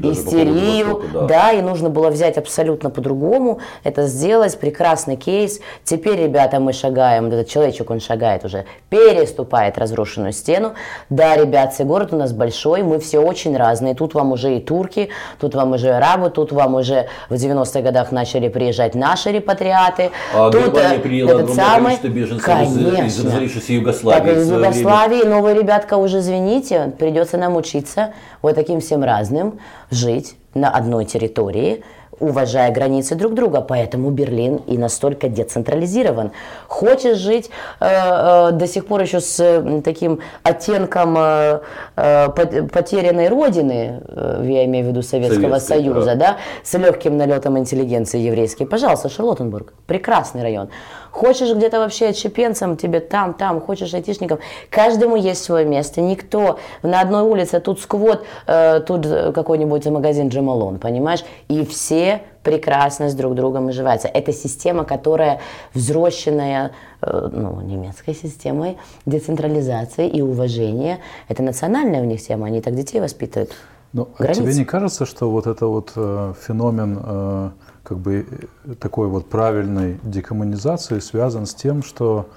[0.04, 4.60] Истерию, Истерию по поводу Востока, да да, и нужно было взять абсолютно по-другому, это сделать,
[4.60, 5.60] прекрасный кейс.
[5.84, 10.74] Теперь, ребята, мы шагаем, этот человечек, он шагает уже, переступает разрушенную стену.
[11.10, 13.96] Да, ребят, город у нас большой, мы все очень разные.
[13.96, 18.12] Тут вам уже и турки, тут вам уже арабы, тут вам уже в 90-х годах
[18.12, 20.12] начали приезжать наши репатриаты.
[20.34, 23.06] А тут Германия приняла этот самый, беженцев конечно.
[23.06, 24.20] из, из Югославии.
[24.20, 29.60] Так, из Югославии, новые ребятка уже, извините, придется нам учиться вот таким всем разным,
[29.92, 31.84] жить на одной территории,
[32.20, 33.62] уважая границы друг друга.
[33.62, 36.32] Поэтому Берлин и настолько децентрализирован.
[36.68, 41.60] Хочешь жить э, э, до сих пор еще с э, таким оттенком э,
[41.96, 42.30] э,
[42.74, 46.16] потерянной родины, э, я имею в виду Советского Советской, Союза, да.
[46.16, 50.70] да, с легким налетом интеллигенции еврейской, пожалуйста, Шарлоттенбург, прекрасный район.
[51.12, 54.40] Хочешь где-то вообще отщепенцем, тебе там, там, хочешь айтишником.
[54.70, 56.02] Каждому есть свое место.
[56.02, 61.24] Никто на одной улице, тут сквот, э, тут какой-нибудь магазин Джамалон, понимаешь?
[61.48, 64.08] И все прекрасно с друг другом уживаются.
[64.08, 65.40] Это система, которая
[65.74, 71.00] взросшенная э, ну, немецкой системой децентрализации и уважения.
[71.28, 73.52] Это национальная у них тема, они так детей воспитывают.
[73.92, 77.50] Но ну, а тебе не кажется, что вот это вот э, феномен э,
[77.90, 78.28] как бы
[78.66, 82.30] э, такой вот правильной декоммунизации связан с тем, что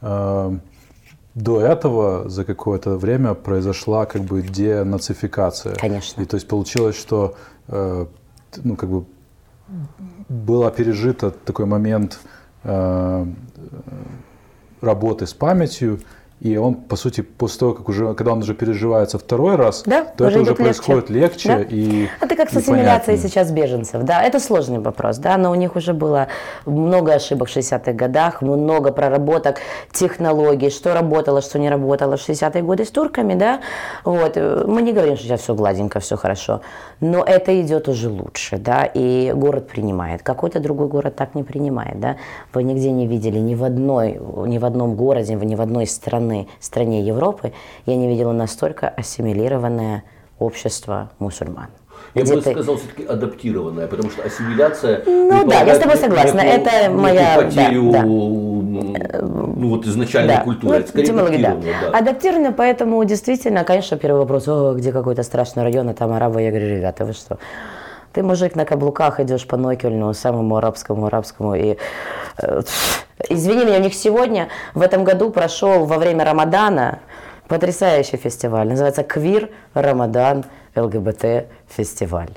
[0.00, 0.58] э,
[1.34, 5.74] до этого за какое-то время произошла как бы денацификация.
[5.74, 6.22] Конечно.
[6.22, 7.34] И то есть получилось, что
[7.66, 8.06] э,
[8.62, 9.04] ну, как бы
[10.28, 12.20] было пережито такой момент
[12.62, 13.26] э,
[14.80, 16.00] работы с памятью,
[16.40, 20.04] и он, по сути, после того, как уже, когда он уже переживается второй раз, да,
[20.04, 21.48] то уже это уже происходит легче.
[21.48, 21.60] Да?
[21.68, 24.04] И, это как с ассимиляцией сейчас беженцев.
[24.04, 26.28] Да, это сложный вопрос, да, но у них уже было
[26.64, 29.58] много ошибок в 60-х годах, много проработок
[29.92, 33.60] технологий, что работало, что не работало в 60-е годы с турками, да.
[34.04, 34.36] Вот.
[34.36, 36.62] Мы не говорим, что сейчас все гладенько, все хорошо,
[37.00, 40.22] но это идет уже лучше, да, и город принимает.
[40.22, 42.16] Какой-то другой город так не принимает, да.
[42.54, 46.29] Вы нигде не видели ни в одной, ни в одном городе, ни в одной стране
[46.30, 47.52] страны, стране Европы
[47.86, 50.04] я не видела настолько ассимилированное
[50.38, 51.68] общество мусульман.
[52.14, 52.52] Я бы ты...
[52.52, 55.02] сказал, все-таки адаптированная, потому что ассимиляция...
[55.06, 56.40] Ну да, я с тобой согласна.
[56.40, 57.36] Некую, это моя...
[57.36, 58.06] потерю да, да.
[58.06, 60.42] ну, вот изначальной да.
[60.42, 60.72] культуры.
[60.72, 61.90] Ну, это скорее адаптированная, да.
[61.90, 61.98] да.
[61.98, 66.42] Адаптированная, поэтому действительно, конечно, первый вопрос, О, где какой-то страшный район, а там арабы.
[66.42, 67.38] Я говорю, ребята, вы что?
[68.12, 71.54] Ты, мужик, на каблуках идешь по Нокельну, самому арабскому, арабскому.
[71.54, 71.76] И,
[72.38, 72.62] э,
[73.28, 77.00] извини меня, у них сегодня, в этом году прошел во время Рамадана
[77.48, 78.68] потрясающий фестиваль.
[78.68, 80.44] Называется «Квир Рамадан
[80.76, 82.30] ЛГБТ фестиваль».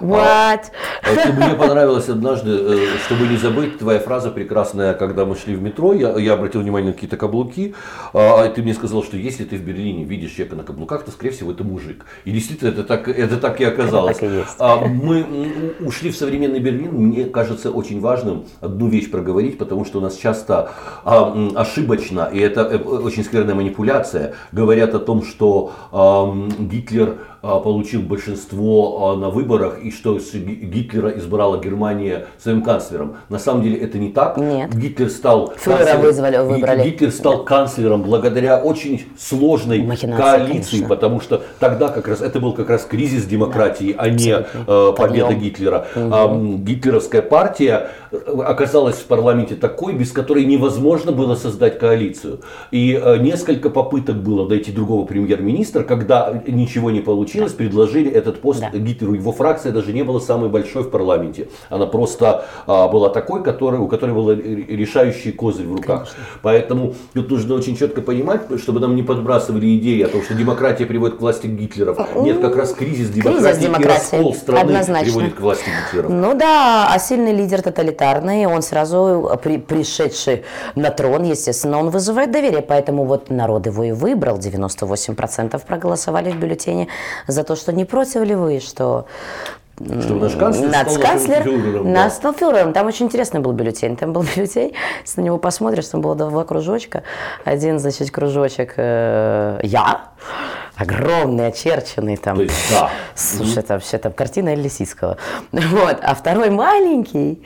[0.00, 0.60] What?
[1.02, 5.62] А, мне понравилось однажды, э, чтобы не забыть, твоя фраза прекрасная, когда мы шли в
[5.62, 7.74] метро, я, я обратил внимание на какие-то каблуки,
[8.12, 11.10] а, а ты мне сказал, что если ты в Берлине видишь человека на каблуках, то,
[11.10, 12.04] скорее всего, это мужик.
[12.24, 14.18] И действительно, это так, это так и оказалось.
[14.18, 14.56] Так и есть.
[14.58, 19.98] А, мы ушли в современный Берлин, мне кажется очень важным одну вещь проговорить, потому что
[19.98, 20.70] у нас часто
[21.04, 25.72] ошибочно, и это э, очень скверная манипуляция, говорят о том, что
[26.58, 33.16] Гитлер а, получил большинство а, на выборах и что Гитлера избрала Германия своим канцлером.
[33.28, 34.36] На самом деле это не так.
[34.38, 34.74] Нет.
[34.74, 36.82] Гитлер стал канцлером, вызвали, выбрали.
[36.82, 40.88] Гитлер стал канцлером благодаря очень сложной Махинация, коалиции, конечно.
[40.88, 44.02] потому что тогда как раз это был как раз кризис демократии, да.
[44.02, 44.44] а не э,
[44.96, 45.38] победа Подъем.
[45.40, 45.86] Гитлера.
[45.94, 46.08] Угу.
[46.12, 52.40] А, гитлеровская партия оказалась в парламенте такой, без которой невозможно было создать коалицию.
[52.70, 58.40] И э, несколько попыток было найти другого премьер-министра, когда ничего не получилось получилось, предложили этот
[58.40, 58.70] пост да.
[58.70, 59.14] Гитлеру.
[59.14, 61.48] Его фракция даже не была самой большой в парламенте.
[61.68, 66.00] Она просто а, была такой, который, у которой был решающий козырь в руках.
[66.00, 66.18] Конечно.
[66.42, 70.86] Поэтому тут нужно очень четко понимать, чтобы нам не подбрасывали идеи о том, что демократия
[70.86, 71.98] приводит к власти Гитлеров.
[72.16, 73.84] Нет, как раз кризис демократии, кризис демократии.
[73.84, 75.04] и раскол страны Однозначно.
[75.04, 76.10] приводит к власти Гитлеров.
[76.10, 82.30] Ну да, а сильный лидер тоталитарный, он сразу при, пришедший на трон, естественно, он вызывает
[82.30, 82.62] доверие.
[82.62, 84.38] Поэтому вот народ его и выбрал.
[84.38, 86.88] 98% проголосовали в бюллетене
[87.26, 89.06] за то, что не против ли вы, что
[89.78, 92.10] что наш канцлер, нацканцлер стал фюрером, да.
[92.10, 92.72] стал фюрером.
[92.72, 93.96] Там очень интересный был бюллетень.
[93.96, 97.04] Там был бюллетень, если на него посмотришь, там было два кружочка.
[97.44, 100.00] Один, значит, кружочек э, «Я»,
[100.78, 102.36] огромный, очерченный там.
[102.36, 102.90] То есть, да.
[103.14, 105.16] Слушай, это вообще там картина Лисицкого.
[105.52, 105.98] Вот.
[106.02, 107.42] А второй маленький.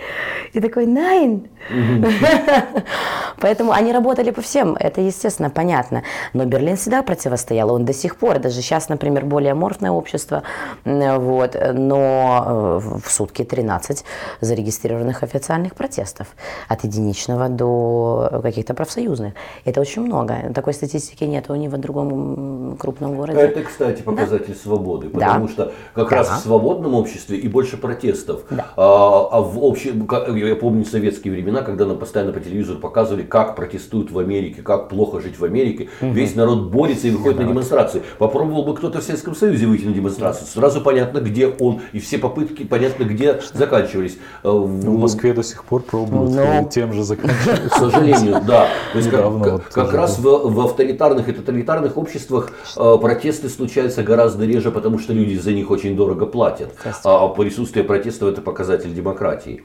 [0.53, 1.49] И такой, найн.
[3.38, 4.77] Поэтому они работали по всем.
[4.79, 6.03] Это, естественно, понятно.
[6.33, 7.73] Но Берлин всегда противостоял.
[7.73, 10.42] Он до сих пор, даже сейчас, например, более аморфное общество.
[10.85, 11.57] Вот.
[11.75, 14.05] Но э, в сутки 13
[14.40, 16.27] зарегистрированных официальных протестов.
[16.68, 19.35] От единичного до каких-то профсоюзных.
[19.64, 20.53] Это очень много.
[20.55, 23.21] Такой статистики нет ни в другом крупном городе.
[23.30, 24.61] Это, кстати, показатель да.
[24.62, 25.52] свободы, потому да.
[25.52, 26.16] что как да.
[26.16, 28.42] раз в свободном обществе и больше протестов.
[28.50, 28.66] Да.
[28.76, 33.56] А, а в общем, я помню советские времена, когда нам постоянно по телевизору показывали, как
[33.56, 35.88] протестуют в Америке, как плохо жить в Америке.
[36.00, 36.12] Угу.
[36.12, 37.44] Весь народ борется и выходит да.
[37.44, 38.02] на демонстрации.
[38.18, 42.18] Попробовал бы кто-то в Советском Союзе выйти на демонстрацию, сразу понятно, где он, и все
[42.18, 44.18] попытки понятно, где заканчивались.
[44.42, 46.68] Э, ну, в Москве до сих пор пробуют, Но...
[46.70, 47.68] тем же заканчиваются.
[47.68, 48.68] К сожалению, да.
[48.92, 54.46] То есть как, как раз в, в авторитарных и тоталитарных обществах э, протесты случаются гораздо
[54.46, 56.75] реже, потому что люди за них очень дорого платят.
[57.05, 59.64] А присутствие протестов это показатель демократии.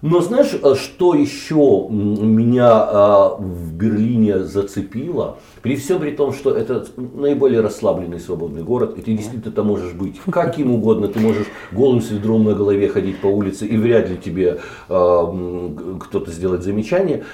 [0.00, 5.38] Но знаешь, э, что еще меня а, в Берлине зацепило?
[5.60, 9.94] При всем при том, что это наиболее расслабленный свободный город, и ты действительно там можешь
[9.94, 14.08] быть каким угодно, ты можешь голым с ведром на голове ходить по улице, и вряд
[14.08, 17.24] ли тебе а, кто-то сделает замечание.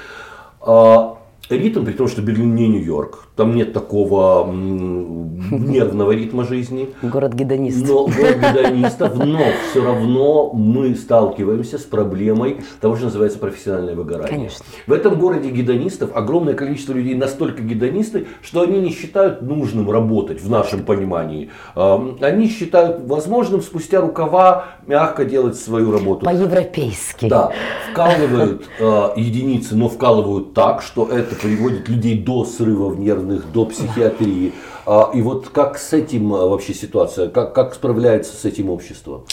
[1.51, 6.91] А, ритм, при том, что Берлин не Нью-Йорк, там нет такого нервного ритма жизни.
[7.03, 7.89] Город гедонистов.
[7.89, 14.29] Но город гедонистов, но все равно мы сталкиваемся с проблемой того, что называется профессиональное выгорание.
[14.29, 14.65] Конечно.
[14.87, 20.41] В этом городе гедонистов огромное количество людей настолько гедонисты, что они не считают нужным работать
[20.41, 21.51] в нашем понимании.
[21.75, 26.25] Они считают возможным спустя рукава мягко делать свою работу.
[26.25, 27.29] По-европейски.
[27.29, 27.53] Да.
[27.93, 34.53] Вкалывают э, единицы, но вкалывают так, что это приводит людей до срывов нервных до психиатрии.
[34.87, 37.29] А, и вот как с этим а, вообще ситуация?
[37.29, 39.25] Как, как справляется с этим общество?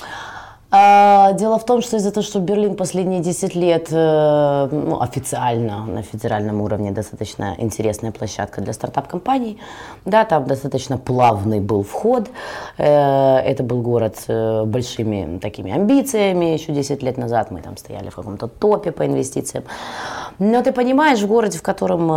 [0.74, 5.86] А, дело в том, что из-за того, что Берлин последние 10 лет э, ну, официально
[5.86, 9.58] на федеральном уровне достаточно интересная площадка для стартап-компаний,
[10.06, 12.30] да, там достаточно плавный был вход,
[12.78, 17.76] э, это был город с э, большими такими амбициями, еще 10 лет назад мы там
[17.76, 19.66] стояли в каком-то топе по инвестициям,
[20.40, 22.08] но ты понимаешь, в городе, в котором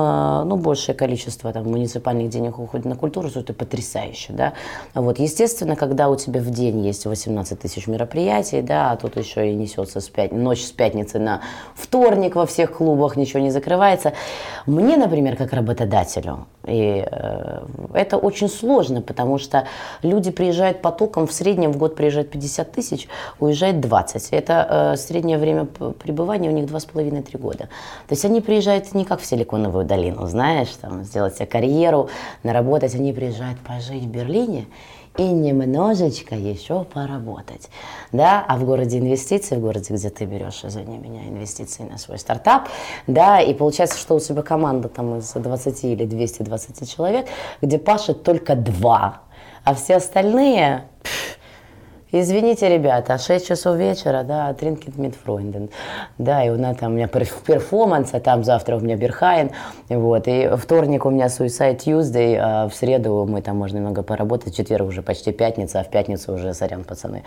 [0.49, 4.53] ну, большее количество там, муниципальных денег уходит на культуру, это потрясающе, да,
[4.95, 9.17] вот, естественно, когда у тебя в день есть 18 тысяч мероприятий, мероприятий, да, а тут
[9.17, 10.33] еще и несется с пят...
[10.33, 11.41] ночь с пятницы на
[11.75, 14.13] вторник во всех клубах, ничего не закрывается.
[14.67, 17.61] Мне, например, как работодателю, и э,
[17.95, 19.67] это очень сложно, потому что
[20.03, 23.09] люди приезжают потоком, в среднем в год приезжает 50 тысяч,
[23.41, 24.29] уезжает 20.
[24.33, 27.69] Это э, среднее время пребывания у них 2,5-3 года.
[28.09, 32.09] То есть они приезжают не как в Силиконовую долину, знаешь, там, сделать себе карьеру,
[32.43, 34.67] наработать, они приезжают пожить в Берлине
[35.17, 37.71] и немножечко еще поработать.
[38.13, 38.45] Да?
[38.47, 42.69] А в городе инвестиции, в городе, где ты берешь, извини меня, инвестиции на свой стартап,
[43.07, 47.27] да, и получается, что у тебя команда там из 20 или 220 человек,
[47.63, 49.23] где пашет только два,
[49.65, 50.85] а все остальные
[52.17, 55.69] Извините, ребята, 6 часов вечера, да, Тринкет Мидфройнден.
[56.17, 57.09] Да, и у нас там у меня
[57.47, 59.51] перформанс, а там завтра у меня Берхайн.
[59.89, 64.53] Вот, и вторник у меня Suicide Tuesday, а в среду мы там можно немного поработать,
[64.53, 67.25] в четверг уже почти пятница, а в пятницу уже сорян, пацаны.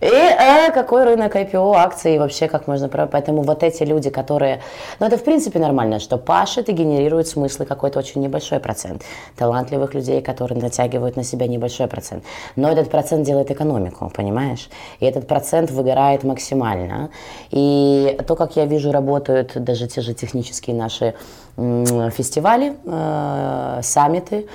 [0.00, 2.88] И э, какой рынок IPO, акций, вообще как можно...
[2.88, 4.62] Поэтому вот эти люди, которые...
[5.00, 9.02] Ну, это в принципе нормально, что пашет и генерирует смыслы какой-то очень небольшой процент.
[9.36, 12.24] Талантливых людей, которые натягивают на себя небольшой процент.
[12.56, 14.68] Но этот процент делает экономику понимаешь?
[15.00, 17.10] И этот процент выгорает максимально.
[17.50, 21.14] И то, как я вижу, работают даже те же технические наши
[21.56, 24.46] фестивали, э, саммиты,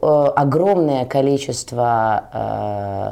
[0.00, 3.10] э, огромное количество э,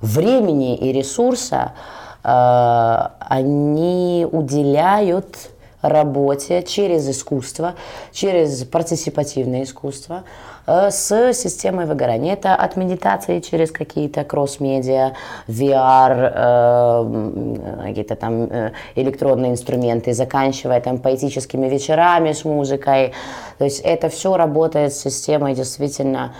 [0.00, 1.72] времени и ресурса
[2.20, 5.50] они уделяют
[5.88, 7.74] работе через искусство,
[8.12, 10.24] через партиципативное искусство,
[10.68, 12.34] Э, с системой выгорания.
[12.34, 15.12] Это от медитации через какие-то кросс-медиа,
[15.48, 23.14] VR, э, какие-то там э, электронные инструменты, заканчивая там поэтическими вечерами с музыкой.
[23.56, 26.34] То есть это все работает с системой действительно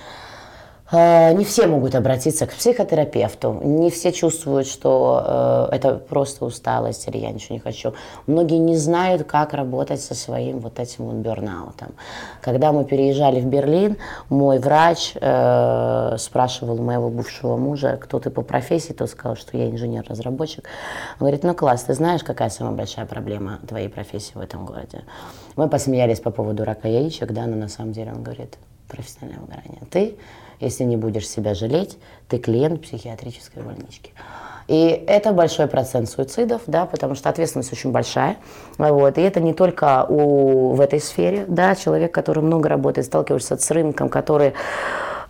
[0.91, 7.19] не все могут обратиться к психотерапевту, не все чувствуют, что э, это просто усталость или
[7.19, 7.93] я ничего не хочу.
[8.27, 11.89] Многие не знают, как работать со своим вот этим вот бернаутом.
[12.41, 13.99] Когда мы переезжали в Берлин,
[14.31, 19.69] мой врач э, спрашивал моего бывшего мужа, кто ты по профессии, тот сказал, что я
[19.69, 20.65] инженер-разработчик.
[21.15, 25.05] Он говорит, ну класс, ты знаешь, какая самая большая проблема твоей профессии в этом городе?
[25.57, 28.57] Мы посмеялись по поводу рака яичек, да, но на самом деле он говорит,
[28.89, 29.83] профессиональное выгорание.
[29.91, 30.17] Ты
[30.61, 31.99] если не будешь себя жалеть,
[32.29, 34.13] ты клиент психиатрической больнички.
[34.69, 38.37] И это большой процент суицидов, да, потому что ответственность очень большая.
[38.77, 39.17] Вот.
[39.17, 43.71] И это не только у, в этой сфере, да, человек, который много работает, сталкивается с
[43.71, 44.53] рынком, который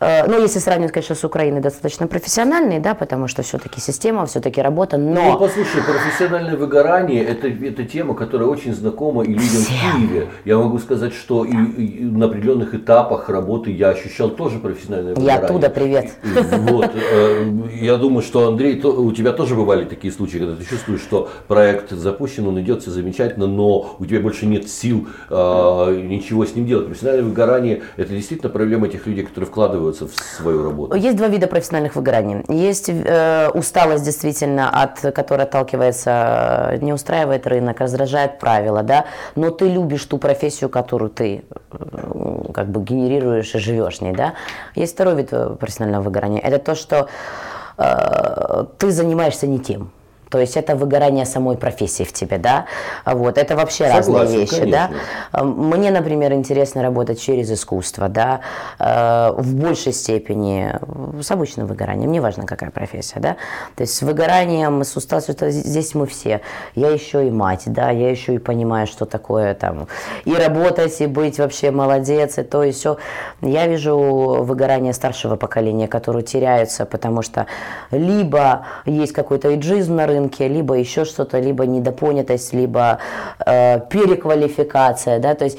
[0.01, 4.96] ну, если сравнивать, конечно, с Украиной, достаточно профессиональный, да, потому что все-таки система, все-таки работа,
[4.96, 5.32] но...
[5.32, 9.76] Ну, послушай, профессиональное выгорание это,– это тема, которая очень знакома и людям Всем.
[9.76, 10.28] в Киеве.
[10.44, 15.40] Я могу сказать, что и, и на определенных этапах работы я ощущал тоже профессиональное выгорание.
[15.40, 16.12] Я оттуда, привет.
[16.68, 21.01] Вот, э, я думаю, что, Андрей, у тебя тоже бывали такие случаи, когда ты чувствуешь,
[21.01, 25.34] что проект запущен, он идет, все замечательно, но у тебя больше нет сил э,
[26.05, 26.86] ничего с ним делать.
[26.86, 30.95] Профессиональное выгорание– это действительно проблема тех людей, которые вкладывают вкладываются в свою работу?
[30.97, 32.45] Есть два вида профессиональных выгораний.
[32.49, 39.51] Есть э, усталость действительно, от которой отталкивается, э, не устраивает рынок, раздражает правила, да, но
[39.51, 44.34] ты любишь ту профессию, которую ты э, как бы генерируешь и живешь ней, да.
[44.74, 46.41] Есть второй вид э, профессионального выгорания.
[46.41, 47.09] Это то, что
[47.76, 49.91] э, ты занимаешься не тем.
[50.31, 52.66] То есть это выгорание самой профессии в тебе, да?
[53.05, 54.91] Вот, это вообще Согласен, разные вещи, конечно.
[55.33, 55.45] да?
[55.45, 58.41] Мне, например, интересно работать через искусство, да,
[58.79, 60.74] э, в большей степени
[61.20, 63.37] с обычным выгоранием, неважно какая профессия, да?
[63.74, 66.41] То есть с выгоранием, с усталостью, здесь мы все.
[66.74, 69.89] Я еще и мать, да, я еще и понимаю, что такое там
[70.24, 72.99] и работать, и быть вообще молодец, и то, и все.
[73.41, 77.47] Я вижу выгорание старшего поколения, которые теряются, потому что
[77.91, 82.98] либо есть какой-то иджизм на рынке, рынке, либо еще что-то, либо недопонятость, либо
[83.46, 85.58] э, переквалификация, да, то есть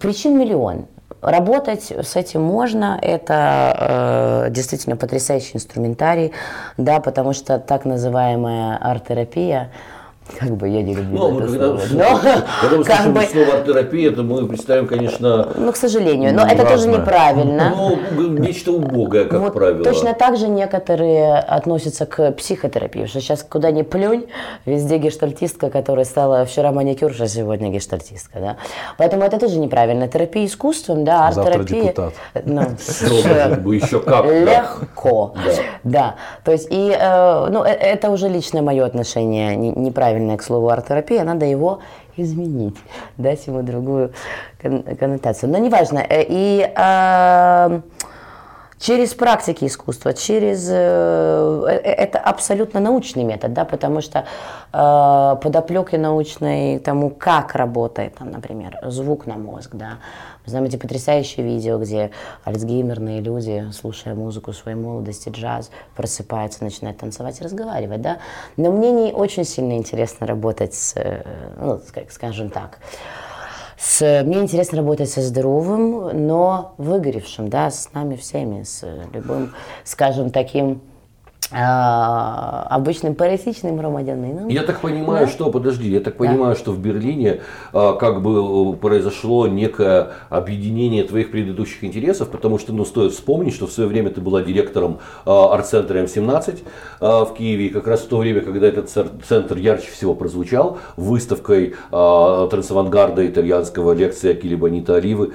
[0.00, 0.86] причин миллион.
[1.22, 6.32] Работать с этим можно, это э, действительно потрясающий инструментарий,
[6.78, 9.70] да, потому что так называемая арт-терапия,
[10.38, 11.82] как бы я не люблю ну, это когда, слово.
[11.92, 12.20] Но,
[12.60, 13.22] когда мы слышим бы...
[13.22, 15.48] слово арт-терапия, то мы представим, конечно...
[15.54, 17.74] Ну, к сожалению, но это тоже неправильно.
[18.10, 19.84] Ну, нечто убогое, как вот правило.
[19.84, 24.26] Точно так же некоторые относятся к психотерапии, что сейчас куда ни плюнь,
[24.66, 28.56] везде гештальтистка, которая стала вчера маникюрша, сегодня гештальтистка, да.
[28.98, 30.08] Поэтому это тоже неправильно.
[30.08, 31.94] Терапия искусством, да, арт-терапия...
[32.44, 32.62] Ну,
[33.60, 34.26] бы еще как.
[34.26, 35.34] Легко.
[35.84, 36.16] Да.
[36.44, 40.68] То есть, и, э, ну, э, это уже личное мое отношение, неправильно правильная, к слову,
[40.68, 41.80] арт-терапия, надо его
[42.16, 42.76] изменить,
[43.16, 44.12] дать ему другую
[44.60, 45.50] коннотацию.
[45.50, 45.98] Но неважно.
[45.98, 47.80] Э, и э,
[48.80, 50.66] Через практики искусства, через...
[50.70, 54.24] Э, э, это абсолютно научный метод, да, потому что
[54.72, 59.98] э, подоплеки научной тому, как работает, там, например, звук на мозг, да.
[60.50, 62.10] Знаем эти потрясающие видео, где
[62.44, 68.18] альцгеймерные люди, слушая музыку своей молодости, джаз, просыпаются, начинают танцевать и разговаривать, да.
[68.56, 71.22] Но мне не очень сильно интересно работать с, э,
[71.60, 71.80] ну,
[72.10, 72.80] скажем так,
[73.78, 80.30] с, мне интересно работать со здоровым, но выгоревшим, да, с нами всеми, с любым, скажем,
[80.30, 80.82] таким
[81.52, 84.48] обычным парисичным громадянином.
[84.48, 85.32] Я так понимаю, да?
[85.32, 86.60] что, подожди, я так понимаю, да.
[86.60, 87.40] что в Берлине
[87.72, 93.54] а, как бы э, произошло некое объединение твоих предыдущих интересов, потому что, ну, стоит вспомнить,
[93.54, 96.60] что в свое время ты была директором а, арт-центра М17
[97.00, 100.78] а, в Киеве, и как раз в то время, когда этот центр ярче всего прозвучал,
[100.96, 105.32] выставкой а, трансавангарда итальянского лекции Акили Бонита Оливы,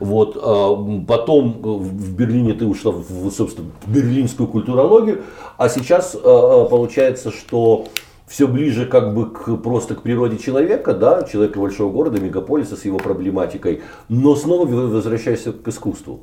[0.00, 5.22] вот, а, потом в Берлине ты ушла в, собственно, берлинскую культурологию,
[5.58, 7.88] а сейчас э, э, получается, что
[8.28, 12.84] все ближе как бы к, просто к природе человека, да, человека большого города, мегаполиса с
[12.84, 16.20] его проблематикой, но снова возвращаешься к искусству.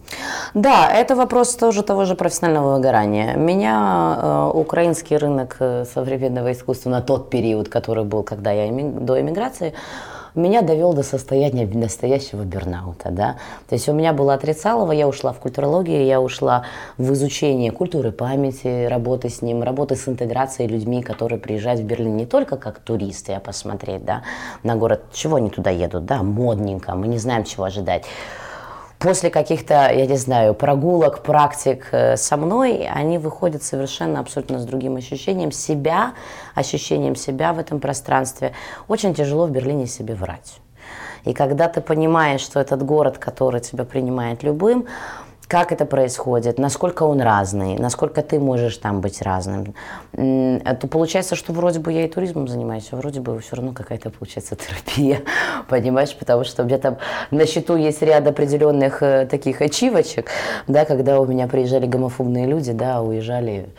[0.54, 3.36] Да, это вопрос тоже того же профессионального выгорания.
[3.36, 9.20] Меня э, украинский рынок э, современного искусства на тот период, который был, когда я до
[9.20, 9.74] эмиграции,
[10.40, 13.36] меня довел до состояния настоящего бернаута, да.
[13.68, 16.66] То есть у меня было отрицалово, я ушла в культурологию, я ушла
[16.98, 22.18] в изучение культуры памяти, работы с ним, работы с интеграцией людьми, которые приезжают в Берлин
[22.18, 24.24] не только как туристы, а посмотреть, да,
[24.64, 28.06] на город, чего они туда едут, да, модненько, мы не знаем, чего ожидать
[29.00, 34.66] после каких-то, я не знаю, прогулок, практик э, со мной, они выходят совершенно абсолютно с
[34.66, 36.14] другим ощущением себя,
[36.56, 38.54] ощущением себя в этом пространстве.
[38.88, 40.60] Очень тяжело в Берлине себе врать.
[41.26, 44.86] И когда ты понимаешь, что этот город, который тебя принимает любым,
[45.48, 49.74] как это происходит, насколько он разный, насколько ты можешь там быть разным,
[50.14, 54.10] то получается, что вроде бы я и туризмом занимаюсь, а вроде бы все равно какая-то
[54.10, 55.22] получается терапия,
[55.70, 56.98] понимаешь, потому что у меня там
[57.32, 60.30] на счету есть ряд определенных э, таких ачивочек,
[60.68, 63.70] да, когда у меня приезжали гомофобные люди, да, уезжали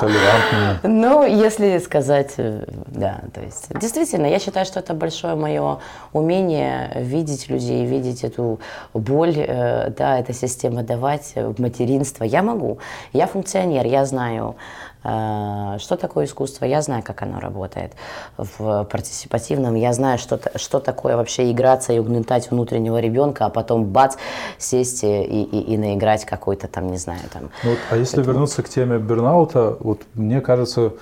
[0.00, 0.80] Толерантные.
[0.82, 5.78] Ну, если сказать, э, да, то есть, действительно, я считаю, что это большое мое
[6.12, 8.60] умение видеть людей, видеть эту
[8.92, 12.24] боль, э, да, эта система давать в материнство.
[12.24, 12.78] Я могу,
[13.12, 14.56] я функционер, я знаю,
[14.93, 16.64] Э, что такое искусство?
[16.64, 17.92] Я знаю, как оно работает
[18.38, 19.74] в партиципативном.
[19.74, 24.16] Я знаю, что, что такое вообще играться и угнетать внутреннего ребенка, а потом бац,
[24.56, 27.50] сесть и, и, и наиграть какой-то там, не знаю, там.
[27.64, 28.30] Ну, вот, а если это...
[28.30, 30.94] вернуться к теме бернаута, вот мне кажется,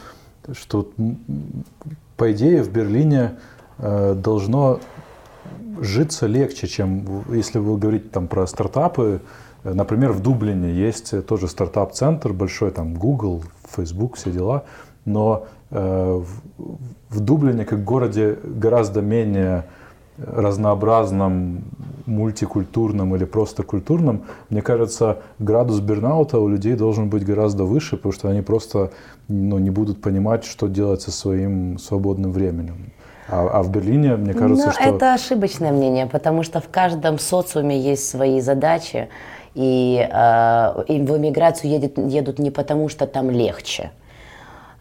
[0.53, 0.91] что
[2.17, 3.39] по идее в Берлине
[3.79, 4.81] э, должно
[5.81, 9.21] житься легче, чем если вы говорите там про стартапы,
[9.65, 13.45] Например, в Дублине есть тоже стартап-центр большой, там Google,
[13.75, 14.65] Facebook, все дела,
[15.05, 16.77] но э, в,
[17.11, 19.65] в Дублине, как городе гораздо менее
[20.19, 21.65] разнообразном,
[22.07, 28.13] мультикультурном или просто культурном, мне кажется, градус бернаута у людей должен быть гораздо выше, потому
[28.13, 28.91] что они просто
[29.29, 32.93] ну, не будут понимать, что делать со своим свободным временем.
[33.29, 34.83] А, а в Берлине, мне кажется, Но что...
[34.83, 39.09] Это ошибочное мнение, потому что в каждом социуме есть свои задачи,
[39.55, 43.91] и, э, в эмиграцию едет, едут не потому, что там легче.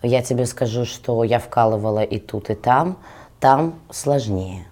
[0.04, 2.98] Я тебе скажу, что я вкалывала и тут, и там.
[3.40, 4.68] Там сложнее,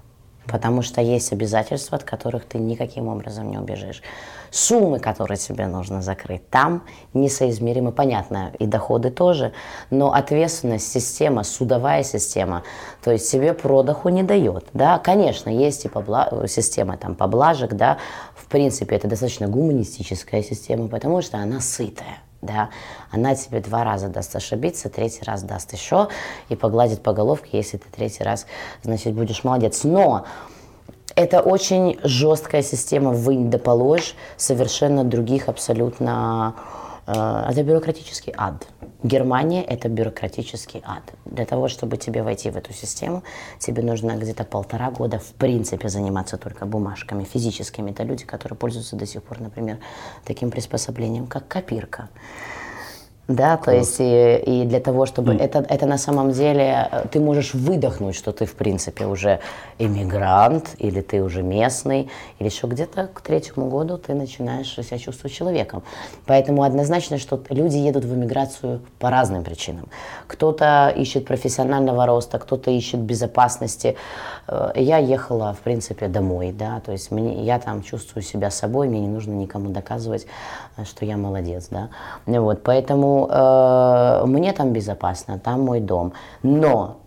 [0.45, 4.03] потому что есть обязательства, от которых ты никаким образом не убежишь.
[4.51, 6.83] Суммы, которые тебе нужно закрыть, там
[7.13, 9.53] несоизмеримы, понятно, и доходы тоже,
[9.91, 12.63] но ответственность, система, судовая система,
[13.03, 14.65] то есть тебе продоху не дает.
[14.73, 14.97] Да?
[14.99, 16.29] Конечно, есть и побла...
[16.47, 17.97] система там, поблажек, да,
[18.49, 22.69] принципе, это достаточно гуманистическая система, потому что она сытая да,
[23.11, 26.07] она тебе два раза даст ошибиться, третий раз даст еще
[26.47, 28.45] и погладит по головке, если ты третий раз,
[28.83, 29.83] значит, будешь молодец.
[29.83, 30.25] Но
[31.15, 36.55] это очень жесткая система вынь да положь, совершенно других абсолютно...
[37.07, 38.67] Э, это бюрократический ад.
[39.03, 41.03] Германия– это бюрократический ад.
[41.23, 43.23] Для того, чтобы тебе войти в эту систему,
[43.57, 47.91] тебе нужно где-то полтора года в принципе заниматься только бумажками физическими.
[47.91, 49.77] Это люди, которые пользуются до сих пор, например,
[50.25, 52.09] таким приспособлением, как копирка.
[53.29, 55.39] Да, то есть и, и для того, чтобы mm.
[55.39, 59.39] это, это на самом деле, э, ты можешь выдохнуть, что ты в принципе уже
[59.77, 62.09] иммигрант, или ты уже местный,
[62.39, 65.83] или еще где-то к третьему году ты начинаешь себя чувствовать человеком.
[66.25, 69.89] Поэтому однозначно, что люди едут в иммиграцию по разным причинам.
[70.25, 73.95] Кто-то ищет профессионального роста, кто-то ищет безопасности.
[74.47, 78.87] Э, я ехала, в принципе, домой, да, то есть мне, я там чувствую себя собой,
[78.87, 80.25] мне не нужно никому доказывать,
[80.77, 81.89] э, что я молодец, да.
[82.25, 86.13] Вот, поэтому э, мне там безопасно, там мой дом.
[86.43, 86.97] Но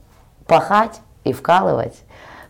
[0.47, 2.03] пахать и вкалывать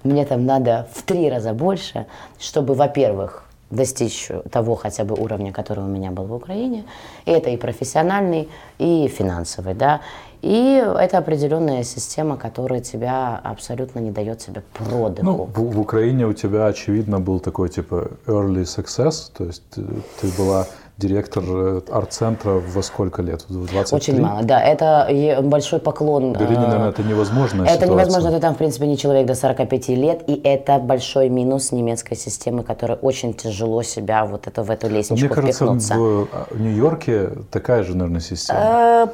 [0.04, 2.06] мне там надо в три раза больше,
[2.38, 6.84] чтобы, во-первых, достичь того хотя бы уровня, который у меня был в Украине.
[7.24, 8.48] И это и профессиональный,
[8.78, 10.00] и финансовый, да.
[10.42, 15.22] И это определенная система, которая тебя абсолютно не дает тебе продыху.
[15.22, 19.84] Ну, в, в Украине у тебя, очевидно, был такой типа early success, то есть ты,
[20.20, 20.66] ты была
[20.98, 23.44] директор э, арт-центра во сколько лет?
[23.48, 23.96] В 23?
[23.96, 24.62] Очень мало, да.
[24.62, 26.32] Это большой поклон.
[26.32, 27.62] Берлине, наверное, это невозможно.
[27.62, 27.90] Это ситуация.
[27.90, 28.30] невозможно.
[28.30, 30.22] Ты там, в принципе, не человек до 45 лет.
[30.26, 35.26] И это большой минус немецкой системы, которая очень тяжело себя вот это, в эту лестничку
[35.26, 35.94] Мне кажется, впихнуться.
[35.94, 38.60] в Нью-Йорке такая же, наверное, система.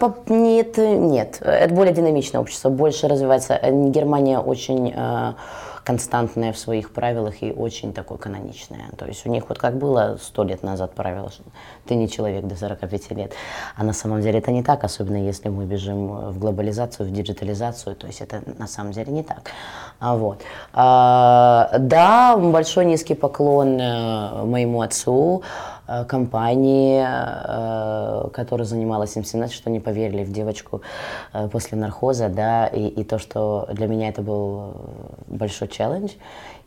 [0.00, 1.38] Э, нет, нет.
[1.40, 3.58] Это более динамичное общество, больше развивается.
[3.62, 4.92] Германия очень
[5.88, 8.90] э, константная в своих правилах и очень такое каноничное.
[8.96, 11.42] То есть у них вот как было сто лет назад правило, что
[11.86, 13.32] ты не человек до 45 лет.
[13.76, 17.96] А на самом деле это не так, особенно если мы бежим в глобализацию, в диджитализацию.
[17.96, 19.50] То есть это на самом деле не так.
[20.00, 20.42] А вот.
[20.72, 25.42] А, да, большой низкий поклон э, моему отцу.
[25.88, 30.82] Э, компании, э, которая занималась им 17, что не поверили в девочку
[31.32, 34.74] э, после наркоза, да, и, и то, что для меня это был
[35.28, 36.12] большой челлендж.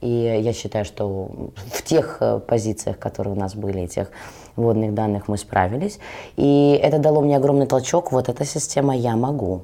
[0.01, 4.09] И я считаю, что в тех позициях, которые у нас были, тех
[4.56, 5.99] вводных данных мы справились.
[6.36, 8.12] И это дало мне огромный толчок.
[8.12, 9.64] Вот эта система «Я могу»,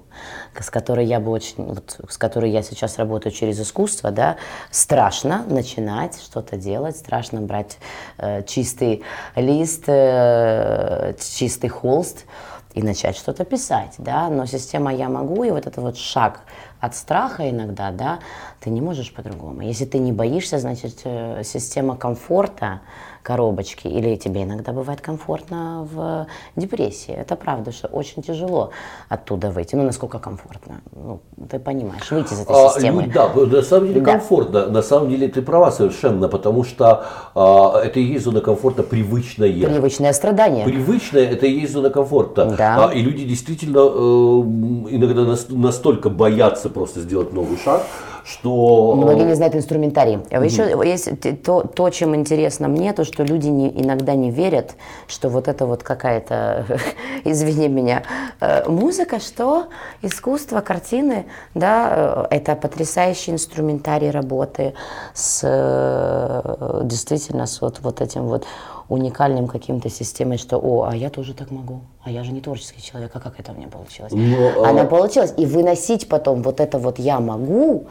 [0.59, 4.37] с которой я бы очень, вот, с которой я сейчас работаю через искусство, да,
[4.71, 7.77] страшно начинать что-то делать, страшно брать
[8.17, 9.03] э, чистый
[9.35, 12.25] лист, э, чистый холст
[12.73, 16.41] и начать что-то писать, да, но система «я могу» и вот этот вот шаг
[16.79, 18.19] от страха иногда, да,
[18.59, 19.61] ты не можешь по-другому.
[19.61, 22.81] Если ты не боишься, значит, э, система комфорта,
[23.27, 27.13] коробочки, или тебе иногда бывает комфортно в депрессии.
[27.13, 28.69] Это правда, что очень тяжело
[29.09, 29.75] оттуда выйти.
[29.75, 30.75] Ну, насколько комфортно.
[30.95, 31.19] Ну,
[31.49, 33.03] ты понимаешь, выйти из этой а, системы.
[33.03, 34.11] Ну, да, на самом деле да.
[34.11, 34.67] комфортно.
[34.67, 37.05] На самом деле ты права совершенно, потому что
[37.35, 39.51] а, это и есть зона комфорта привычное.
[39.51, 40.63] Привычное страдание.
[40.63, 42.55] Привычное– это и есть зона комфорта.
[42.57, 42.85] Да.
[42.85, 47.81] А, и люди действительно э, иногда настолько боятся просто сделать новый шаг,
[48.27, 48.93] что...
[48.95, 50.17] Многие не знают инструментарий.
[50.17, 50.43] Угу.
[50.43, 54.75] Еще есть то, то, чем интересно мне, то, что люди не, иногда не верят,
[55.07, 56.65] что вот это вот какая-то,
[57.23, 58.03] извини меня,
[58.41, 59.67] э, музыка, что
[60.01, 61.25] искусство, картины,
[61.55, 64.73] да, э, это потрясающий инструментарий работы
[65.13, 68.45] с э, действительно с вот, вот этим вот
[68.89, 72.81] уникальным каким-то системой, что, о, а я тоже так могу, а я же не творческий
[72.81, 74.13] человек, а как это у меня получилось?
[74.13, 74.85] Но, Она а...
[74.85, 77.87] получилась, и выносить потом вот это вот я могу,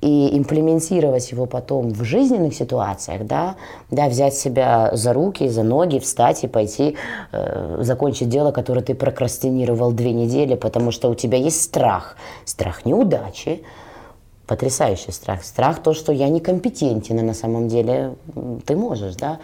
[0.00, 3.56] и имплементировать его потом в жизненных ситуациях, да,
[3.90, 6.96] да, взять себя за руки, за ноги, встать и пойти
[7.32, 12.84] э, закончить дело, которое ты прокрастинировал две недели, потому что у тебя есть страх, страх
[12.84, 13.62] неудачи,
[14.46, 18.14] потрясающий страх, страх то, что я некомпетентен, а на самом деле
[18.66, 19.38] ты можешь, да,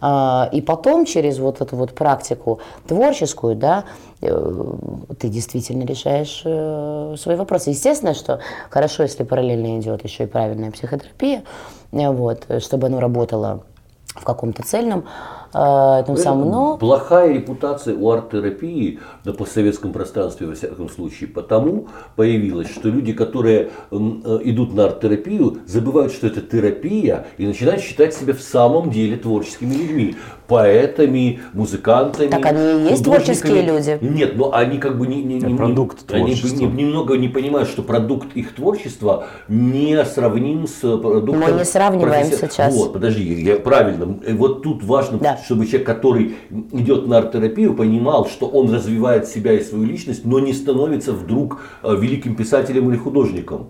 [0.00, 3.84] и потом через вот эту вот практику творческую, да,
[4.20, 4.74] э,
[5.18, 7.70] ты действительно решаешь э, свои вопросы.
[7.70, 8.40] Естественно, что
[8.70, 11.42] хорошо, если параллельно идет еще и правильная психотерапия,
[11.92, 13.64] э, вот, чтобы оно работало
[14.14, 15.04] в каком-то цельном
[15.52, 16.76] э, этом самом, но...
[16.76, 23.70] Плохая репутация у арт-терапии на постсоветском пространстве, во всяком случае, потому появилась, что люди, которые
[23.90, 23.96] э,
[24.44, 29.74] идут на арт-терапию, забывают, что это терапия, и начинают считать себя в самом деле творческими
[29.74, 30.16] людьми
[30.48, 32.28] поэтами, музыкантами.
[32.28, 33.98] Так они и есть творческие люди.
[34.00, 37.82] Нет, но они как бы не, не, не, продукт они не, немного не понимают, что
[37.82, 41.40] продукт их творчества не сравним с продуктом.
[41.40, 42.46] Мы не сравниваем професси...
[42.46, 42.74] сейчас.
[42.74, 44.18] Вот, подожди, я правильно.
[44.32, 45.36] Вот тут важно, да.
[45.36, 46.36] чтобы человек, который
[46.72, 51.60] идет на арт-терапию, понимал, что он развивает себя и свою личность, но не становится вдруг
[51.82, 53.68] э, великим писателем или художником.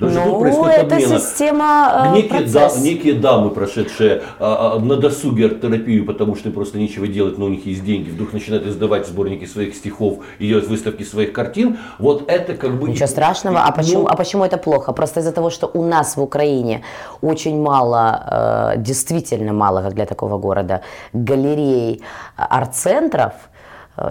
[0.00, 1.18] Даже ну, происходит это обмена.
[1.18, 6.54] система э, некие, да, некие дамы, прошедшие а, а, на досуге арт-терапию, потому что им
[6.54, 10.48] просто нечего делать, но у них есть деньги, вдруг начинают издавать сборники своих стихов и
[10.48, 12.90] делать выставки своих картин, вот это как бы...
[12.90, 14.92] Ничего страшного, а, почему, ну, а почему это плохо?
[14.92, 16.82] Просто из-за того, что у нас в Украине
[17.20, 20.82] очень мало, э, действительно мало, как для такого города,
[21.12, 22.02] галерей,
[22.36, 23.53] арт-центров, Э,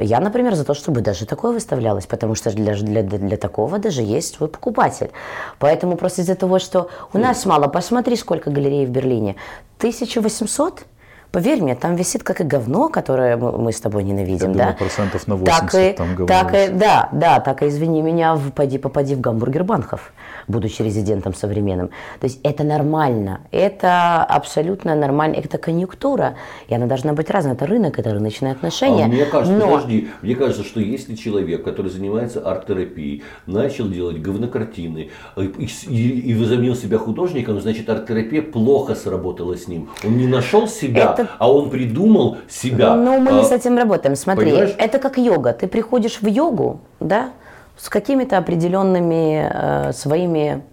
[0.02, 4.02] я, например, за то, чтобы даже такое выставлялось, потому что для, для, для такого даже
[4.02, 5.12] есть свой покупатель.
[5.60, 9.36] Поэтому просто из-за того, что у нас мало, посмотри, сколько галерей в Берлине.
[9.80, 10.86] 1800?
[11.34, 14.64] Поверь мне, там висит как и говно, которое мы, с тобой ненавидим, Я да?
[14.66, 16.28] Думаю, процентов на 80 так и, там говно.
[16.28, 20.14] Так и, да, да, так и извини меня, пойди попади в гамбургер Банхов
[20.48, 21.90] будучи резидентом современным.
[22.20, 26.36] То есть это нормально, это абсолютно нормально, это конъюнктура,
[26.68, 27.54] и она должна быть разной.
[27.54, 29.06] Это рынок, это рыночные отношения.
[29.06, 29.72] А мне кажется, но...
[29.72, 36.36] подожди, мне кажется, что если человек, который занимается арт-терапией, начал делать говнокартины и, и, и
[36.36, 39.90] возомнил себя художником, значит арт-терапия плохо сработала с ним.
[40.04, 41.22] Он не нашел себя, это...
[41.38, 42.95] а он придумал себя.
[42.95, 43.34] Ну, мы а...
[43.34, 44.15] не с этим работаем.
[44.15, 44.76] Смотри, Понимаешь?
[44.78, 45.53] это как йога.
[45.53, 47.32] Ты приходишь в йогу, да,
[47.78, 50.63] с какими-то определенными э, своими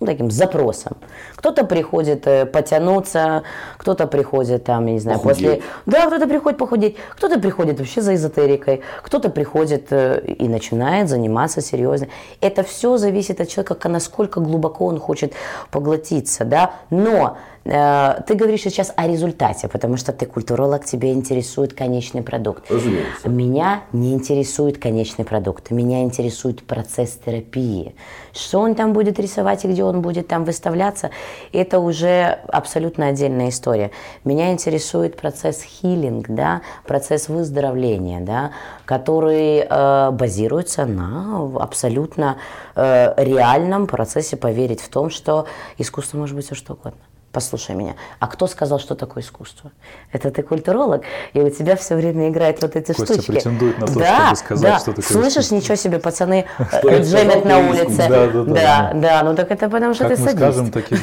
[0.00, 0.96] ну, таким запросом.
[1.42, 3.42] Кто-то приходит э, потянуться,
[3.76, 5.44] кто-то приходит там, я не знаю, похудеть.
[5.44, 5.62] после...
[5.86, 11.60] Да, кто-то приходит похудеть, кто-то приходит вообще за эзотерикой, кто-то приходит э, и начинает заниматься
[11.60, 12.06] серьезно.
[12.40, 15.32] Это все зависит от человека, насколько глубоко он хочет
[15.72, 21.74] поглотиться, да, но Э, ты говоришь сейчас о результате, потому что ты культуролог, тебя интересует
[21.74, 22.70] конечный продукт.
[22.70, 23.28] Разумеется.
[23.28, 27.94] Меня не интересует конечный продукт, меня интересует процесс терапии.
[28.32, 31.10] Что он там будет рисовать и где он будет там выставляться,
[31.52, 33.90] это уже абсолютно отдельная история.
[34.24, 38.52] Меня интересует процесс хилинг, да, процесс выздоровления, да,
[38.84, 42.36] который э, базируется на абсолютно
[42.74, 45.46] э, реальном процессе поверить в том, что
[45.78, 49.72] искусство может быть все что угодно послушай меня, а кто сказал, что такое искусство?
[50.12, 51.02] Это ты культуролог,
[51.32, 53.32] и у тебя все время играют вот эти Костя штучки.
[53.32, 54.78] претендует на то, да, чтобы сказать, да.
[54.78, 55.54] что такое Слышишь, искусство.
[55.56, 58.06] ничего себе, пацаны э, джемят на улице.
[58.08, 60.42] Да, да, да, да, ну так это потому, что как ты мы садист.
[60.42, 60.96] скажем, так и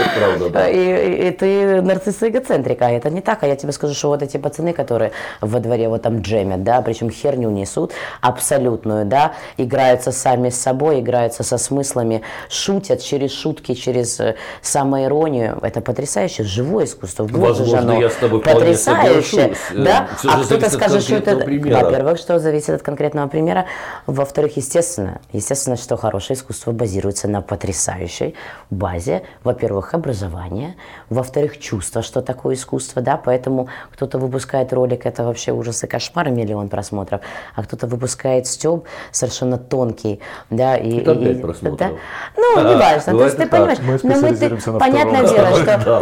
[0.00, 0.68] Это правда, да.
[0.68, 3.42] И, и, ты нарцисс эгоцентрика, а это не так.
[3.42, 6.80] А я тебе скажу, что вот эти пацаны, которые во дворе вот там джемят, да,
[6.82, 13.74] причем херню несут, абсолютную, да, играются сами с собой, играются со смыслами, шутят через шутки,
[13.74, 15.58] через э, самое иронию.
[15.62, 16.44] Это потрясающе.
[16.44, 17.24] Живое искусство.
[17.24, 19.54] Боже, Возможно, я с тобой потрясающе.
[19.74, 20.08] Да?
[20.18, 21.36] Все а кто-то скажет, что это...
[21.36, 23.66] Во-первых, что зависит от конкретного примера.
[24.06, 28.34] Во-вторых, естественно, естественно, что хорошее искусство базируется на потрясающей
[28.70, 29.22] базе.
[29.44, 30.76] Во-первых, образования.
[31.08, 33.02] Во-вторых, чувство, что такое искусство.
[33.02, 33.16] Да?
[33.16, 37.20] Поэтому кто-то выпускает ролик, это вообще ужас и кошмар, миллион просмотров.
[37.54, 40.20] А кто-то выпускает стёб совершенно тонкий.
[40.50, 41.78] Да, и, это опять и, просмотров.
[41.78, 41.90] Да?
[42.36, 43.18] Ну, а, не важно.
[43.18, 46.00] То есть ты понимаешь, мы специализируемся на понятное дело, что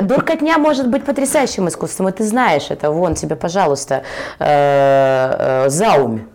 [0.02, 2.90] дуркотня может быть потрясающим искусством, и ты знаешь это.
[2.90, 4.02] Вон тебе, пожалуйста,
[4.38, 6.33] э, э, заумь.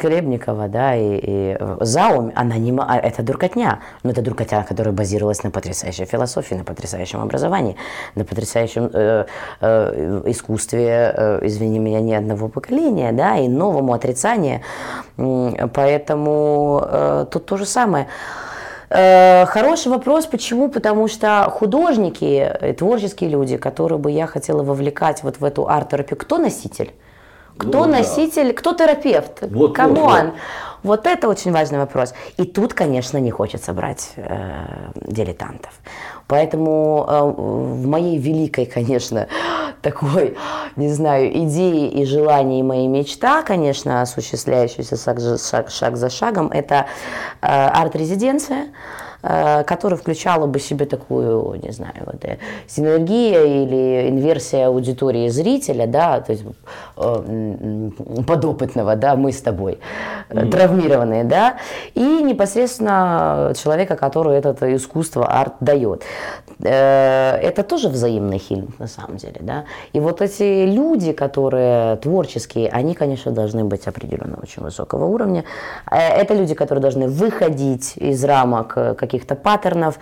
[0.00, 5.42] Хлебникова, да, и, и Заум, она не, а это дуркотня, но это дуркотня, которая базировалась
[5.42, 7.76] на потрясающей философии, на потрясающем образовании,
[8.14, 9.26] на потрясающем э,
[9.60, 14.60] э, искусстве, э, извини меня, ни одного поколения, да, и новому отрицанию,
[15.16, 18.06] поэтому э, тут то же самое.
[18.90, 20.68] Э, хороший вопрос, почему?
[20.68, 26.18] Потому что художники, э, творческие люди, которые бы я хотела вовлекать вот в эту арт-терапию,
[26.18, 26.92] кто носитель?
[27.56, 28.52] Кто ну, носитель, да.
[28.54, 29.42] кто терапевт?
[29.42, 29.96] Вот, Come on.
[29.96, 30.32] Вот, вот.
[30.82, 32.14] вот это очень важный вопрос.
[32.36, 35.72] И тут, конечно, не хочется брать э, дилетантов.
[36.26, 39.26] Поэтому э, в моей великой, конечно,
[39.82, 40.36] такой,
[40.76, 46.50] не знаю, идеи и желания и моей мечта, конечно, осуществляющаяся шаг, шаг, шаг за шагом,
[46.52, 46.86] это
[47.40, 48.68] э, арт-резиденция.
[49.22, 55.86] Э, которая включала бы себе такую, не знаю, вот, э, синергия или инверсия аудитории зрителя,
[55.86, 56.42] да, то есть
[56.96, 57.90] э,
[58.26, 59.78] подопытного, да, мы с тобой,
[60.30, 60.50] mm-hmm.
[60.50, 61.58] травмированные, да,
[61.94, 66.02] и непосредственно человека, который это искусство, арт дает.
[66.62, 69.64] Это тоже взаимный хилинг на самом деле, да.
[69.94, 75.44] И вот эти люди, которые творческие, они, конечно, должны быть определенно очень высокого уровня.
[75.90, 78.76] Это люди, которые должны выходить из рамок
[79.10, 79.98] каких-то паттернов.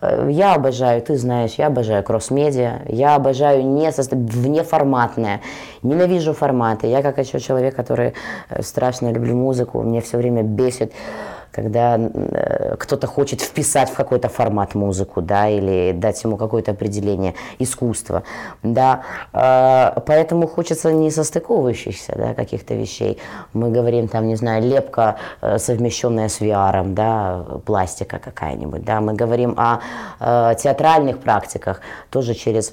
[0.00, 5.40] Э, я обожаю, ты знаешь, я обожаю кросс-медиа, я обожаю не внеформатное,
[5.82, 6.86] ненавижу форматы.
[6.86, 8.14] Я как еще человек, который
[8.48, 10.92] э, страшно люблю музыку, мне все время бесит
[11.52, 17.34] когда э, кто-то хочет вписать в какой-то формат музыку, да, или дать ему какое-то определение
[17.58, 18.22] искусства,
[18.62, 23.18] да, э, поэтому хочется не состыковывающихся, да, каких-то вещей.
[23.52, 29.12] Мы говорим там, не знаю, лепка, э, совмещенная с VR, да, пластика какая-нибудь, да, мы
[29.14, 29.80] говорим о
[30.20, 32.72] э, театральных практиках, тоже через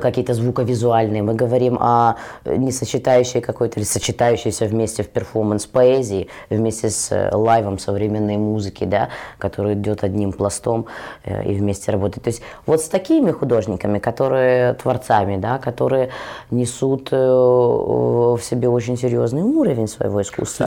[0.00, 6.90] какие-то звуковизуальные, мы говорим о э, несочетающей какой-то или сочетающейся вместе в перформанс поэзии, вместе
[6.90, 9.08] с э, лайвом современной музыки, да,
[9.38, 10.86] который идет одним пластом
[11.24, 12.24] и вместе работает.
[12.24, 16.10] То есть вот с такими художниками, которые творцами, да, которые
[16.50, 20.66] несут в себе очень серьезный уровень своего искусства.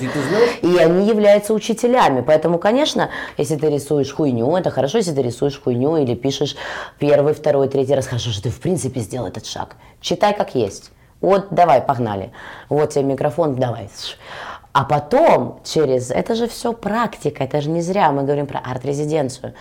[0.62, 2.22] И они являются учителями.
[2.26, 6.56] Поэтому, конечно, если ты рисуешь хуйню, это хорошо, если ты рисуешь хуйню или пишешь
[7.00, 9.76] первый, второй, третий раз, хорошо, что ты в принципе сделал этот шаг.
[10.00, 10.92] Читай как есть.
[11.20, 12.32] Вот, давай, погнали.
[12.70, 13.90] Вот тебе микрофон, давай.
[14.72, 16.12] А потом через...
[16.12, 18.12] Это же все практика, это же не зря.
[18.12, 19.54] Мы говорим про арт-резиденцию.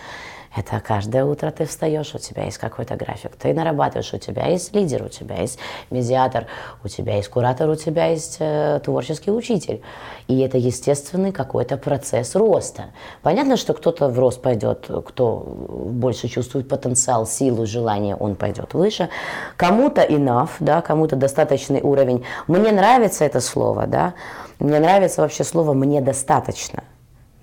[0.55, 4.73] Это каждое утро ты встаешь, у тебя есть какой-то график, ты нарабатываешь, у тебя есть
[4.73, 5.59] лидер, у тебя есть
[5.91, 6.47] медиатор,
[6.83, 9.81] у тебя есть куратор, у тебя есть э, творческий учитель.
[10.27, 12.85] И это естественный какой-то процесс роста.
[13.21, 19.09] Понятно, что кто-то в рост пойдет, кто больше чувствует потенциал, силу, желание, он пойдет выше.
[19.55, 22.25] Кому-то enough, да, кому-то достаточный уровень.
[22.47, 24.15] Мне нравится это слово, да,
[24.57, 26.83] мне нравится вообще слово «мне достаточно»,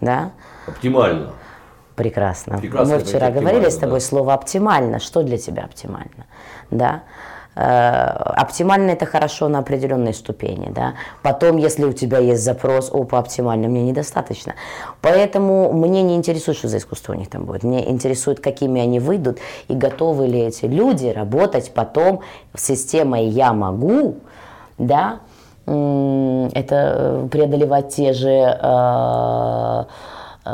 [0.00, 0.32] да.
[0.66, 1.32] Оптимально.
[1.97, 2.59] Прекрасно.
[2.59, 4.07] Прекрасно Мы вчера говорили с тобой да.
[4.07, 4.99] слово оптимально.
[4.99, 6.26] Что для тебя оптимально?
[6.70, 7.03] Да.
[7.55, 10.92] Э, оптимально это хорошо на определенной ступени, да.
[11.22, 14.55] Потом, если у тебя есть запрос, о, по оптимально, мне недостаточно.
[15.01, 17.62] Поэтому мне не интересует, что за искусство у них там будет.
[17.62, 19.38] Мне интересует, какими они выйдут
[19.68, 22.20] и готовы ли эти люди работать потом
[22.55, 24.16] с системой «я могу»,
[24.76, 25.20] да,
[25.64, 29.84] это преодолевать те же э, Э,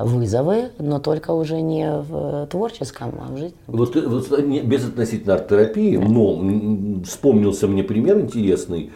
[0.05, 3.57] вызовы, но только уже не в творческом, а в жизни.
[3.67, 8.91] Вот, вот без относительно арт-терапии, но вспомнился мне пример интересный,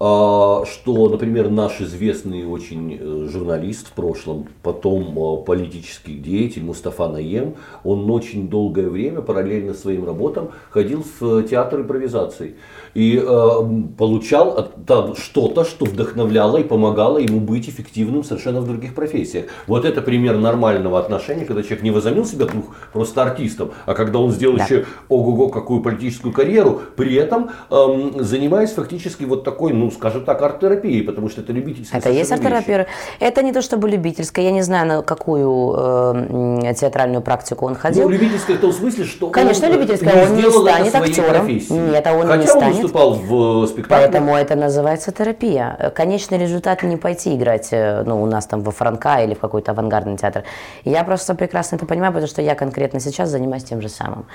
[0.00, 7.56] что, например, наш известный очень э, журналист в прошлом, потом э, политический деятель Мустафа Наем,
[7.84, 12.54] он очень долгое время параллельно своим работам ходил в театр импровизации
[12.94, 13.50] и э,
[13.98, 19.46] получал там что-то, что вдохновляло и помогало ему быть эффективным совершенно в других профессиях.
[19.66, 24.18] Вот это пример нормального отношения, когда человек не возомнил себя вдруг просто артистом, а когда
[24.18, 24.64] он сделал да.
[24.64, 30.40] еще ого-го какую политическую карьеру, при этом э, занимаясь фактически вот такой, ну скажем так,
[30.42, 32.86] арт-терапией, потому что это любительская Это есть арт-терапия.
[33.18, 38.04] Это не то чтобы любительская, я не знаю, на какую э, театральную практику он ходил.
[38.04, 41.46] Ну, любительская в том смысле, что Конечно, он любительская, он не станет актером.
[41.90, 43.96] Нет, а он Хотя не станет выступал в э, спектакле.
[43.96, 45.92] Поэтому это называется терапия.
[45.94, 49.72] Конечный результат не пойти играть, э, ну, у нас там во Франка или в какой-то
[49.72, 50.44] авангардный театр.
[50.84, 54.26] Я просто прекрасно это понимаю, потому что я конкретно сейчас занимаюсь тем же самым.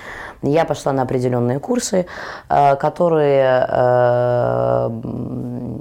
[0.41, 2.05] Я пошла на определенные курсы,
[2.49, 3.65] э, которые,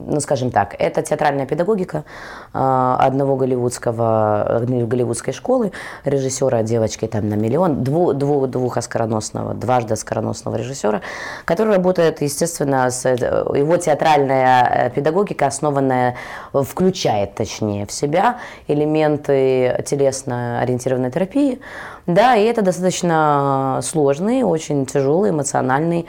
[0.06, 2.04] ну, скажем так, это театральная педагогика
[2.52, 5.72] одного голливудского, голливудской школы,
[6.04, 11.00] режиссера девочки там на миллион, дву, дву, двух оскароносного, дважды оскароносного режиссера,
[11.44, 16.16] который работает, естественно, естественно, э, его театральная э, педагогика, основанная,
[16.52, 18.38] включает, точнее, в себя
[18.68, 21.60] элементы телесно-ориентированной терапии.
[22.06, 26.06] Да, и это достаточно сложный, очень тяжелый, эмоциональный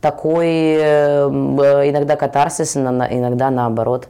[0.00, 4.08] такой э, иногда катарсис, иногда наоборот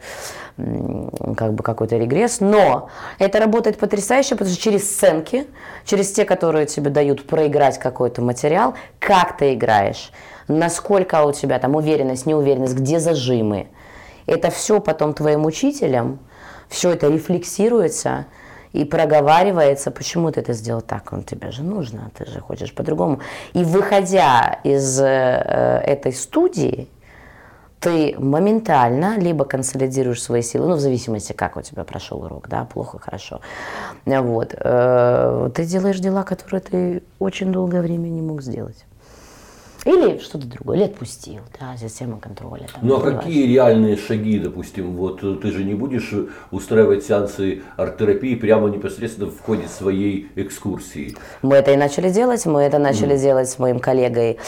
[1.36, 5.46] как бы какой-то регресс, но это работает потрясающе, потому что через сценки,
[5.84, 10.10] через те, которые тебе дают проиграть какой-то материал, как ты играешь,
[10.48, 13.66] насколько у тебя там уверенность, неуверенность, где зажимы.
[14.26, 16.18] Это все потом твоим учителям,
[16.68, 18.26] все это рефлексируется
[18.76, 23.20] и проговаривается, почему ты это сделал так, он тебе же нужно, ты же хочешь по-другому.
[23.54, 26.88] И выходя из э, этой студии,
[27.80, 32.64] ты моментально либо консолидируешь свои силы, ну, в зависимости, как у тебя прошел урок, да,
[32.64, 33.40] плохо, хорошо,
[34.04, 38.84] вот, э, ты делаешь дела, которые ты очень долгое время не мог сделать.
[39.86, 42.66] Или что-то другое, или отпустил, да, система контроля.
[42.74, 46.12] Там, ну а какие реальные шаги, допустим, вот э, ты же не будешь
[46.50, 51.16] устраивать сеансы арт-терапии прямо непосредственно в ходе своей экскурсии?
[51.42, 53.20] Мы это и начали делать, мы это начали mm.
[53.20, 54.38] делать с моим коллегой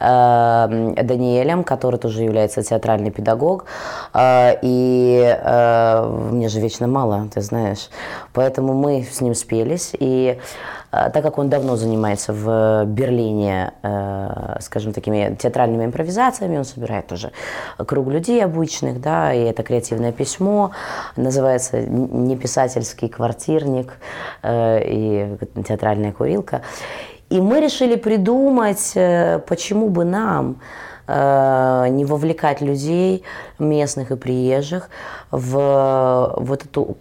[0.00, 3.66] э, Даниэлем, который тоже является театральный педагог,
[4.14, 7.88] э, и э, мне же вечно мало, ты знаешь,
[8.32, 10.38] поэтому мы с ним спелись, и
[10.90, 17.32] так как он давно занимается в Берлине, э, скажем, такими театральными импровизациями, он собирает тоже
[17.76, 20.70] круг людей обычных, да, и это креативное письмо,
[21.16, 23.98] называется «Не писательский квартирник»
[24.42, 25.36] э, и
[25.66, 26.62] театральная курилка.
[27.28, 30.60] И мы решили придумать, э, почему бы нам
[31.10, 33.24] не вовлекать людей,
[33.58, 34.90] местных и приезжих,
[35.30, 36.98] в вот эту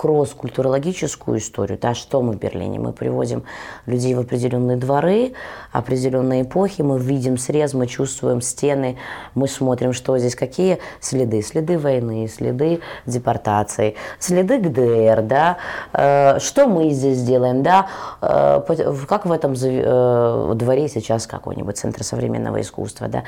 [0.00, 2.78] кросс-культурологическую историю, да, что мы в Берлине?
[2.78, 3.44] Мы приводим
[3.84, 5.34] людей в определенные дворы,
[5.72, 8.96] определенные эпохи, мы видим срез, мы чувствуем стены,
[9.34, 15.58] мы смотрим, что здесь, какие следы, следы войны, следы депортации, следы ГДР, да,
[15.92, 17.88] э, что мы здесь делаем, да,
[18.22, 18.62] э,
[19.06, 23.24] как в этом э, дворе сейчас какой-нибудь центр современного искусства, да,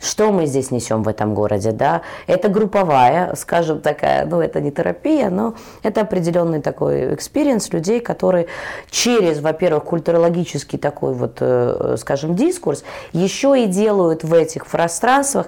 [0.00, 2.02] что мы здесь несем в этом городе, да?
[2.26, 8.46] Это групповая, скажем, такая, ну, это не терапия, но это определенный такой experience людей, которые
[8.90, 15.46] через, во-первых, культурологический такой вот, э, скажем, дискурс, еще и делают в этих пространствах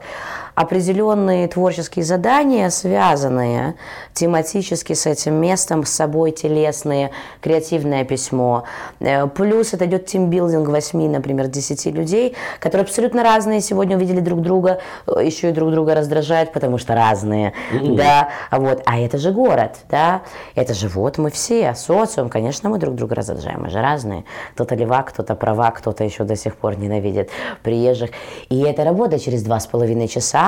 [0.58, 3.76] определенные творческие задания, связанные
[4.12, 8.64] тематически с этим местом, с собой, телесные, креативное письмо.
[8.98, 14.40] Э, плюс это идет тимбилдинг 8, например, 10 людей, которые абсолютно разные, сегодня увидели друг
[14.42, 17.94] друга, э, еще и друг друга раздражают, потому что разные, mm-hmm.
[17.94, 20.22] да, вот, а это же город, да,
[20.56, 24.74] это же вот мы все, социум, конечно, мы друг друга раздражаем, мы же разные, кто-то
[24.74, 27.30] левак, кто-то права, кто-то еще до сих пор ненавидит
[27.62, 28.10] приезжих,
[28.48, 30.47] и это работа через два с половиной часа,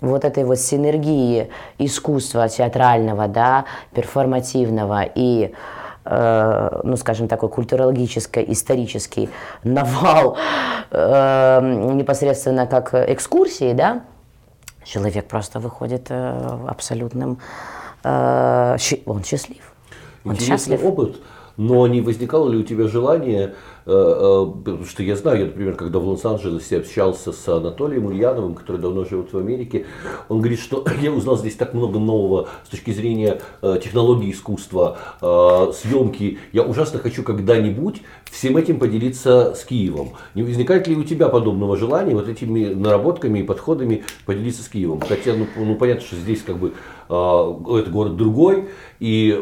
[0.00, 5.52] вот этой вот синергии искусства театрального, да, перформативного и
[6.04, 9.28] э, ну, скажем, такой культурологический, исторический
[9.64, 10.36] навал
[10.90, 14.02] э, непосредственно как экскурсии, да,
[14.84, 17.38] человек просто выходит э, абсолютным,
[18.04, 18.76] э,
[19.06, 19.72] он счастлив.
[20.24, 20.84] Он Интересный счастлив.
[20.84, 21.16] опыт,
[21.56, 23.54] но не возникало ли у тебя желание
[23.90, 29.32] что я знаю, я, например, когда в Лос-Анджелесе общался с Анатолием Ульяновым, который давно живет
[29.32, 29.86] в Америке,
[30.28, 34.98] он говорит, что я узнал здесь так много нового с точки зрения э, технологии искусства,
[35.20, 36.38] съемки.
[36.52, 40.12] Я ужасно хочу когда-нибудь всем этим поделиться с Киевом.
[40.34, 45.00] Не возникает ли у тебя подобного желания вот этими наработками и подходами поделиться с Киевом?
[45.00, 46.74] Хотя, ну, ну понятно, что здесь как бы
[47.08, 48.68] это город другой,
[49.00, 49.40] и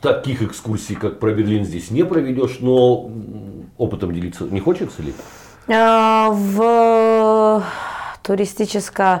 [0.00, 3.10] таких экскурсий, как про Берлин, здесь не проведешь, но
[3.76, 5.12] опытом делиться не хочется ли?
[5.68, 7.62] А, в
[8.22, 9.20] туристическом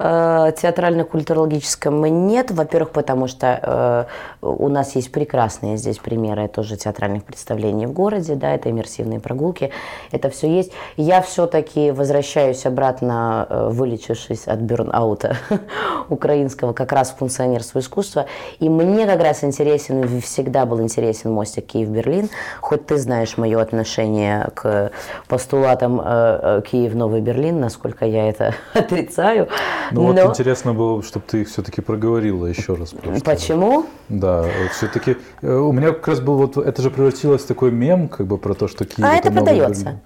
[0.00, 2.50] театрально-культурологическом нет.
[2.50, 4.06] Во-первых, потому что
[4.42, 9.20] э, у нас есть прекрасные здесь примеры тоже театральных представлений в городе, да, это иммерсивные
[9.20, 9.70] прогулки,
[10.10, 10.72] это все есть.
[10.96, 15.36] Я все-таки возвращаюсь обратно, э, вылечившись от бюрн-аута
[16.08, 18.26] украинского, как раз в функционерство искусства,
[18.58, 22.30] и мне как раз интересен, всегда был интересен мостик Киев-Берлин,
[22.60, 24.92] хоть ты знаешь мое отношение к
[25.28, 29.48] постулатам Киев-Новый Берлин, насколько я это отрицаю,
[29.92, 32.90] ну вот интересно было, чтобы ты их все-таки проговорила еще раз.
[32.90, 33.24] Просто.
[33.24, 33.86] Почему?
[34.08, 38.08] Да, все-таки э, у меня как раз был вот, это же превратилось в такой мем,
[38.08, 39.06] как бы про то, что Киев.
[39.06, 40.00] А это, продается.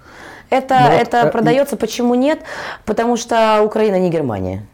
[0.50, 1.78] Это, ну, это вот, продается, и...
[1.78, 2.40] почему нет?
[2.84, 4.66] Потому что Украина не Германия.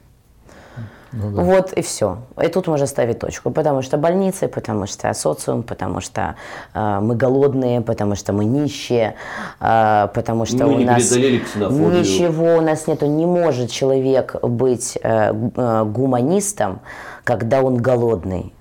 [1.13, 1.43] Ну, да.
[1.43, 2.19] Вот и все.
[2.41, 3.51] И тут можно ставить точку.
[3.51, 6.37] Потому что больницы, потому что социум, потому что
[6.73, 9.17] э, мы голодные, потому что мы нищие,
[9.61, 13.07] э, потому что мы у нас ничего у нас нету.
[13.07, 16.81] Не может человек быть э, э, гуманистом,
[17.25, 18.53] когда он голодный.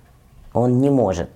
[0.54, 1.30] Он не может.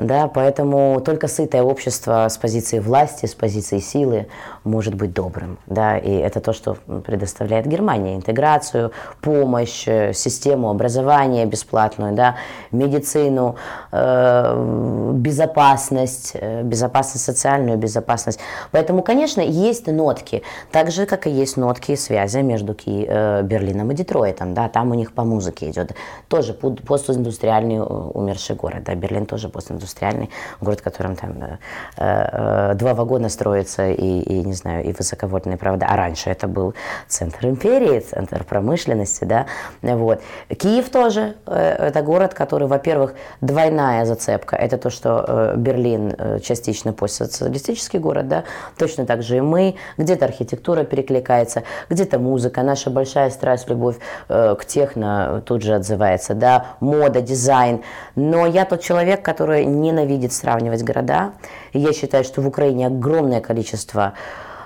[0.00, 4.28] Да, поэтому только сытое общество с позиции власти, с позиции силы
[4.64, 5.58] может быть добрым.
[5.66, 6.76] Да, и это то, что
[7.06, 8.16] предоставляет Германия.
[8.16, 12.36] Интеграцию, помощь, э, систему образования бесплатную, да,
[12.72, 13.56] медицину,
[13.92, 18.40] э, безопасность, э, безопасность социальную, безопасность.
[18.70, 20.42] Поэтому, конечно, есть нотки,
[20.72, 24.54] так же, как и есть нотки связи между Ки, э, Берлином и Детройтом.
[24.54, 25.92] Да, там у них по музыке идет.
[26.28, 28.84] Тоже постиндустриальный э, умерший город.
[28.84, 30.30] Да, Берлин тоже постиндустриальный индустриальный
[30.60, 31.58] город, в котором там э,
[31.96, 35.86] э, два вагона строятся и, и, не знаю, и высоковольтные провода.
[35.88, 36.74] А раньше это был
[37.08, 39.46] центр империи, центр промышленности, да,
[39.82, 40.20] вот.
[40.48, 44.56] Киев тоже, э, это город, который, во-первых, двойная зацепка.
[44.56, 48.44] Это то, что э, Берлин э, частично постсоциалистический город, да,
[48.78, 49.76] точно так же и мы.
[49.98, 52.62] Где-то архитектура перекликается, где-то музыка.
[52.62, 53.96] Наша большая страсть, любовь
[54.28, 57.82] э, к техно тут же отзывается, да, мода, дизайн.
[58.14, 61.32] Но я тот человек, который ненавидит сравнивать города.
[61.72, 64.14] И я считаю, что в Украине огромное количество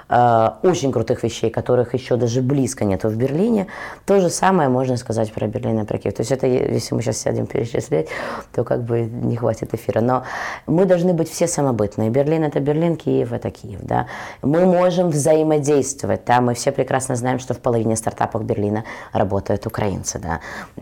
[0.08, 3.66] очень крутых вещей, которых еще даже близко нету в Берлине.
[4.06, 6.14] То же самое можно сказать про Берлин и про Киев.
[6.14, 8.08] То есть это, если мы сейчас сядем перечислять,
[8.52, 10.00] то как бы не хватит эфира.
[10.00, 10.24] Но
[10.66, 12.10] мы должны быть все самобытные.
[12.10, 13.80] Берлин– это Берлин, Киев– это Киев.
[13.82, 14.06] Да?
[14.42, 16.24] Мы можем взаимодействовать.
[16.26, 16.40] Да?
[16.40, 20.18] Мы все прекрасно знаем, что в половине стартапов Берлина работают украинцы.
[20.18, 20.40] Да?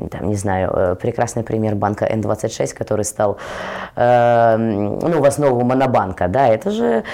[0.08, 3.38] Там, не знаю, э, прекрасный пример банка N26, который стал
[3.96, 6.28] э, ну, в основу монобанка.
[6.28, 6.48] Да?
[6.48, 7.04] Это же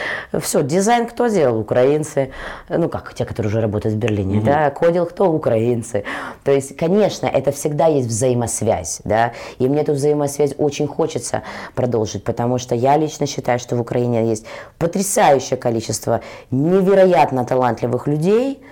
[0.40, 1.58] все, дизайн кто делал?
[1.58, 2.30] Украинцы украинцы,
[2.68, 4.46] ну как, те, которые уже работают в Берлине, угу.
[4.46, 5.30] да, ходил кто?
[5.30, 6.04] Украинцы.
[6.44, 11.42] То есть, конечно, это всегда есть взаимосвязь, да, и мне эту взаимосвязь очень хочется
[11.74, 14.46] продолжить, потому что я лично считаю, что в Украине есть
[14.78, 18.62] потрясающее количество невероятно талантливых людей,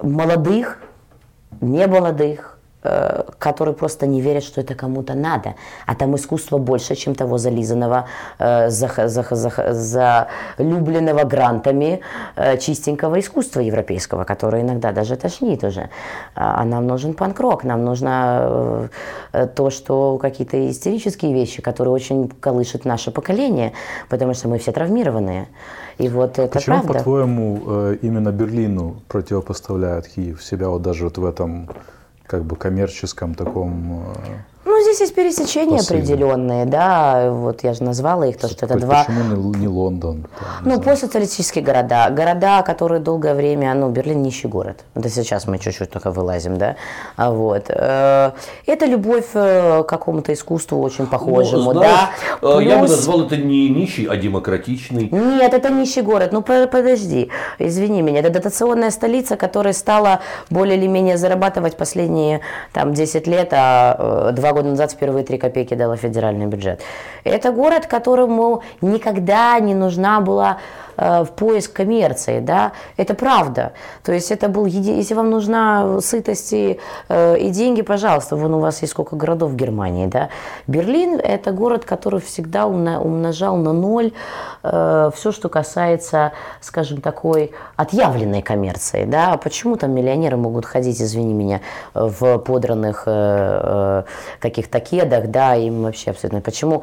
[0.00, 0.78] молодых,
[1.60, 2.55] не молодых,
[3.38, 5.54] которые просто не верят, что это кому-то надо.
[5.86, 8.06] А там искусство больше, чем того зализанного,
[8.38, 8.70] э,
[10.58, 12.00] залюбленного грантами
[12.36, 15.88] э, чистенького искусства европейского, которое иногда даже тошнит уже.
[16.34, 18.88] А нам нужен панк-рок, нам нужно
[19.54, 23.72] то, что какие-то истерические вещи, которые очень колышут наше поколение,
[24.08, 25.46] потому что мы все травмированные.
[25.98, 26.94] И вот это Почему, правда.
[26.94, 31.68] по-твоему, именно Берлину противопоставляет Киев себя вот даже вот в этом
[32.26, 36.00] как бы коммерческом таком э, ну, здесь есть пересечения посыле.
[36.00, 39.04] определенные, да, вот я же назвала их, то, что это два...
[39.04, 40.26] Почему не Лондон?
[40.38, 45.60] Там, ну, постсоциалистические города, города, которые долгое время, ну, Берлин нищий город, это сейчас мы
[45.60, 46.74] чуть-чуть только вылазим, да,
[47.14, 47.66] а вот.
[47.68, 48.32] Э,
[48.66, 52.00] это любовь э, к какому-то искусству очень похожему, ну, знаешь,
[52.40, 52.48] да.
[52.56, 52.62] Плюс...
[52.64, 55.08] Я бы назвал это не нищий, а демократичный.
[55.12, 60.88] Нет, это нищий город, ну, подожди, извини меня, это дотационная столица, которая стала более или
[60.88, 62.40] менее зарабатывать последние,
[62.72, 66.80] там, 10 лет, а два года назад впервые 3 копейки дала федеральный бюджет.
[67.24, 70.56] Это город, которому никогда не нужна была
[70.96, 73.72] в поиск коммерции, да, это правда.
[74.02, 76.78] То есть это был, если вам нужна сытость и,
[77.08, 80.28] э, и деньги, пожалуйста, вон у вас есть сколько городов в Германии, да.
[80.66, 84.12] Берлин– это город, который всегда умножал на ноль
[84.62, 89.36] э, все, что касается, скажем, такой отъявленной коммерции, да.
[89.36, 91.60] Почему там миллионеры могут ходить, извини меня,
[91.94, 93.04] в подранных
[94.40, 96.40] каких-то кедах, да, им вообще абсолютно.
[96.40, 96.82] Почему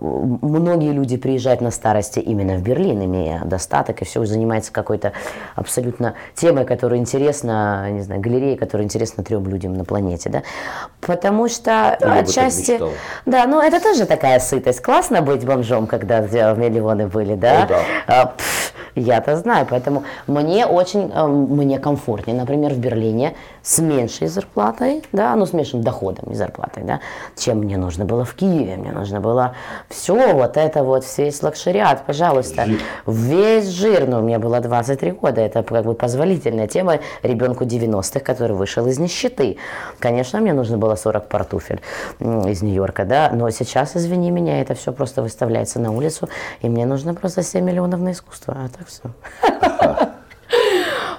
[0.00, 5.12] многие люди приезжают на старости именно в Берлин, имея достаток, и все занимается какой-то
[5.54, 10.42] абсолютно темой, которая интересна, не знаю, галереей, которая интересна трем людям на планете, да,
[11.00, 12.80] потому что Я отчасти,
[13.26, 17.78] да, ну это тоже такая сытость, классно быть бомжом, когда миллионы были, да, О, да.
[18.06, 18.34] А,
[18.96, 23.34] я-то знаю, поэтому мне очень, э, мне комфортнее, например, в Берлине
[23.64, 27.00] с меньшей зарплатой, да, ну с меньшим доходом, не зарплатой, да,
[27.36, 29.56] чем мне нужно было в Киеве, мне нужно было
[29.88, 32.66] все вот это вот, весь luxury ад, пожалуйста,
[33.06, 38.20] весь весь жир, но мне было 23 года, это как бы позволительная тема ребенку 90-х,
[38.20, 39.56] который вышел из нищеты.
[39.98, 41.80] Конечно, мне нужно было 40 пар туфель
[42.20, 46.28] из Нью-Йорка, да, но сейчас, извини меня, это все просто выставляется на улицу,
[46.60, 50.10] и мне нужно просто 7 миллионов на искусство, а так все.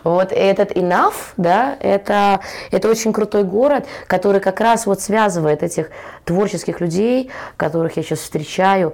[0.05, 2.39] Вот этот Enough, да, это,
[2.71, 5.89] это очень крутой город, который как раз вот связывает этих
[6.23, 8.93] творческих людей, которых я сейчас встречаю.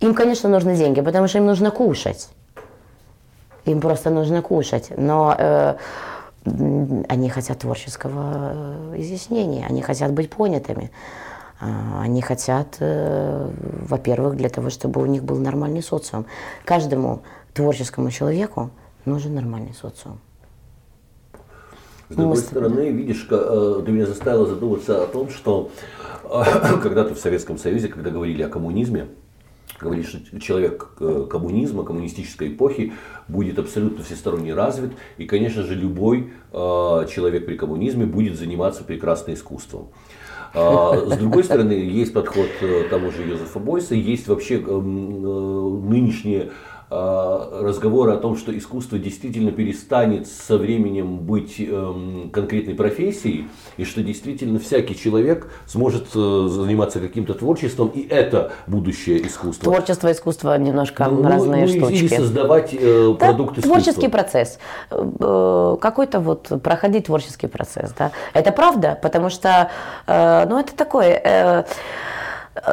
[0.00, 2.30] Им, конечно, нужны деньги, потому что им нужно кушать
[3.70, 4.92] им просто нужно кушать.
[4.96, 5.74] Но э,
[7.08, 10.90] они хотят творческого э, изъяснения, они хотят быть понятыми.
[11.60, 13.50] А, они хотят, э,
[13.88, 16.26] во-первых, для того, чтобы у них был нормальный социум.
[16.64, 17.22] Каждому
[17.52, 18.70] творческому человеку
[19.04, 20.20] нужен нормальный социум.
[22.08, 22.42] С другой Мы...
[22.42, 25.70] стороны, видишь, э, ты меня заставила задуматься о том, что
[26.82, 29.08] когда-то в Советском Союзе, когда говорили о коммунизме,
[29.80, 32.92] говорит, что человек э, коммунизма, коммунистической эпохи
[33.28, 36.56] будет абсолютно всесторонне развит, и, конечно же, любой э,
[37.10, 39.88] человек при коммунизме будет заниматься прекрасным искусством.
[40.54, 46.50] А, с другой стороны, есть подход э, того же Йозефа Бойса, есть вообще эм, нынешние
[46.90, 54.02] разговоры о том, что искусство действительно перестанет со временем быть эм, конкретной профессией, и что
[54.02, 59.64] действительно всякий человек сможет э, заниматься каким-то творчеством, и это будущее искусство.
[59.64, 62.04] Творчество искусство немножко ну, разные ну, штучки.
[62.04, 63.72] Или создавать э, да, продукт искусства.
[63.72, 64.58] Творческий процесс.
[64.90, 67.92] Э, какой-то вот проходить творческий процесс.
[67.98, 68.12] Да?
[68.32, 69.70] Это правда, потому что
[70.06, 71.20] э, ну, это такое...
[71.22, 71.64] Э,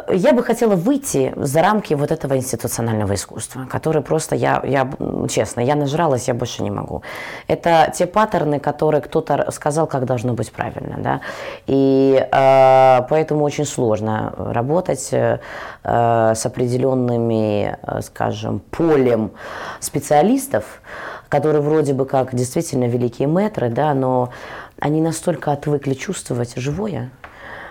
[0.08, 4.90] я бы хотела выйти за рамки вот этого институционального искусства, которое просто, я, я
[5.28, 7.02] честно, я нажралась, я больше не могу.
[7.48, 11.20] Это те паттерны, которые кто-то сказал, как должно быть правильно, да,
[11.66, 15.38] и э, поэтому очень сложно работать э,
[15.82, 19.32] с определенными, э, скажем, полем
[19.80, 20.80] специалистов,
[21.28, 24.30] которые вроде бы как действительно великие метры, да, но
[24.78, 27.10] они настолько отвыкли чувствовать живое,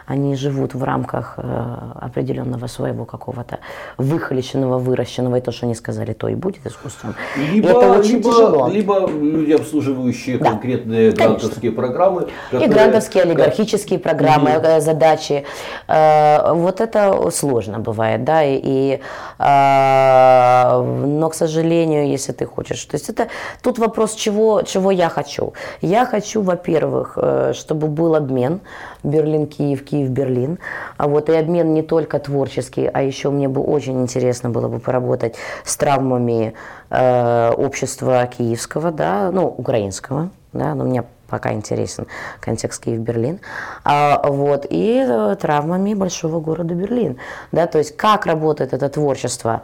[0.06, 3.60] они живут в рамках э, определенного своего какого-то
[3.98, 7.16] выхолещенного, выращенного, и то, что они сказали, то и будет искусством.
[7.36, 8.68] Либо, это очень либо, тяжело.
[8.68, 12.28] Либо люди, обслуживающие да, конкретные грантовские программы.
[12.52, 14.54] Которые, и грантовские, олигархические программы, и...
[14.54, 15.46] Э, задачи.
[15.88, 19.00] Э, вот это сложно бывает, да, и, и
[19.38, 23.28] но, к сожалению, если ты хочешь, то есть это
[23.62, 25.54] тут вопрос, чего, чего я хочу.
[25.82, 27.18] Я хочу, во-первых,
[27.54, 28.62] чтобы был обмен
[29.04, 30.60] Берлин-Киев, Киев-Берлин.
[30.98, 34.80] А вот и обмен не только творческий, а еще мне бы очень интересно было бы
[34.80, 36.54] поработать с травмами
[36.90, 42.08] э, общества киевского, да, ну, украинского, да, но мне пока интересен
[42.40, 43.40] контекст Киев-Берлин,
[43.84, 47.18] а, вот, и э, травмами большого города Берлин,
[47.52, 49.64] да, то есть как работает это творчество,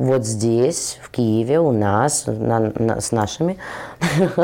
[0.00, 3.58] вот здесь, в Киеве, у нас, на, на, с нашими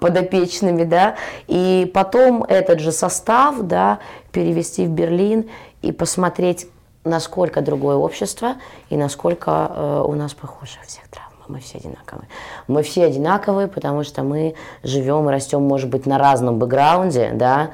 [0.00, 1.14] подопечными, да,
[1.46, 4.00] и потом этот же состав, да,
[4.32, 5.48] перевести в Берлин
[5.80, 6.66] и посмотреть,
[7.04, 8.56] насколько другое общество
[8.90, 11.30] и насколько э, у нас похоже всех травм.
[11.46, 12.28] Мы все одинаковые.
[12.66, 17.70] Мы все одинаковые, потому что мы живем и растем, может быть, на разном бэкграунде, да,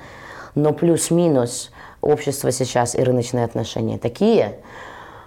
[0.54, 1.70] но плюс-минус
[2.02, 4.58] общество сейчас и рыночные отношения такие,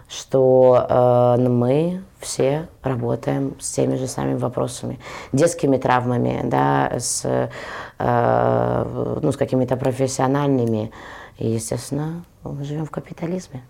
[0.07, 4.99] что э, мы все работаем с теми же самыми вопросами,
[5.33, 10.91] детскими травмами, да, с, э, ну, с какими-то профессиональными.
[11.37, 13.63] И, естественно, мы живем в капитализме.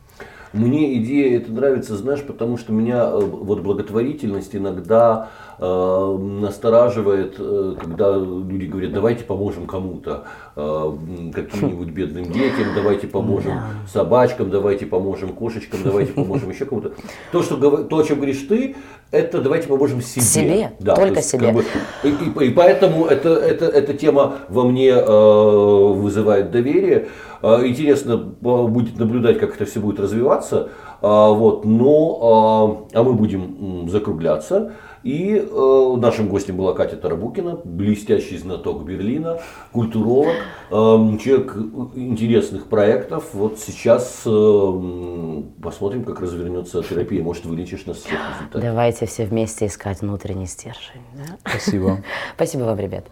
[0.55, 5.29] Мне идея эта нравится, знаешь, потому что меня э, вот благотворительность иногда
[5.59, 10.25] э, настораживает, э, когда люди говорят, давайте поможем кому-то,
[10.55, 10.91] э,
[11.33, 13.59] каким-нибудь бедным детям, давайте поможем
[13.91, 16.93] собачкам, давайте поможем кошечкам, давайте поможем еще кому-то.
[17.31, 18.75] То, что, то, о чем говоришь ты,
[19.11, 20.25] это давайте поможем себе.
[20.25, 21.47] Себе, да, только есть, себе.
[21.47, 21.63] Как бы,
[22.03, 27.07] и, и, и поэтому это, это, эта тема во мне э, вызывает доверие.
[27.43, 30.69] Интересно будет наблюдать, как это все будет развиваться.
[31.01, 34.71] Вот, но, а мы будем закругляться.
[35.05, 39.39] И э, нашим гостем была Катя Тарабукина, блестящий знаток Берлина,
[39.71, 40.33] культуролог,
[40.71, 41.55] э, человек
[41.93, 43.25] интересных проектов.
[43.33, 47.21] Вот сейчас э, посмотрим, как развернется терапия.
[47.21, 48.19] Может, вылечишь нас всех
[48.51, 51.03] Давайте все вместе искать внутренний стержень.
[51.13, 51.51] Да?
[51.51, 52.03] Спасибо.
[52.35, 53.05] Спасибо вам, ребят.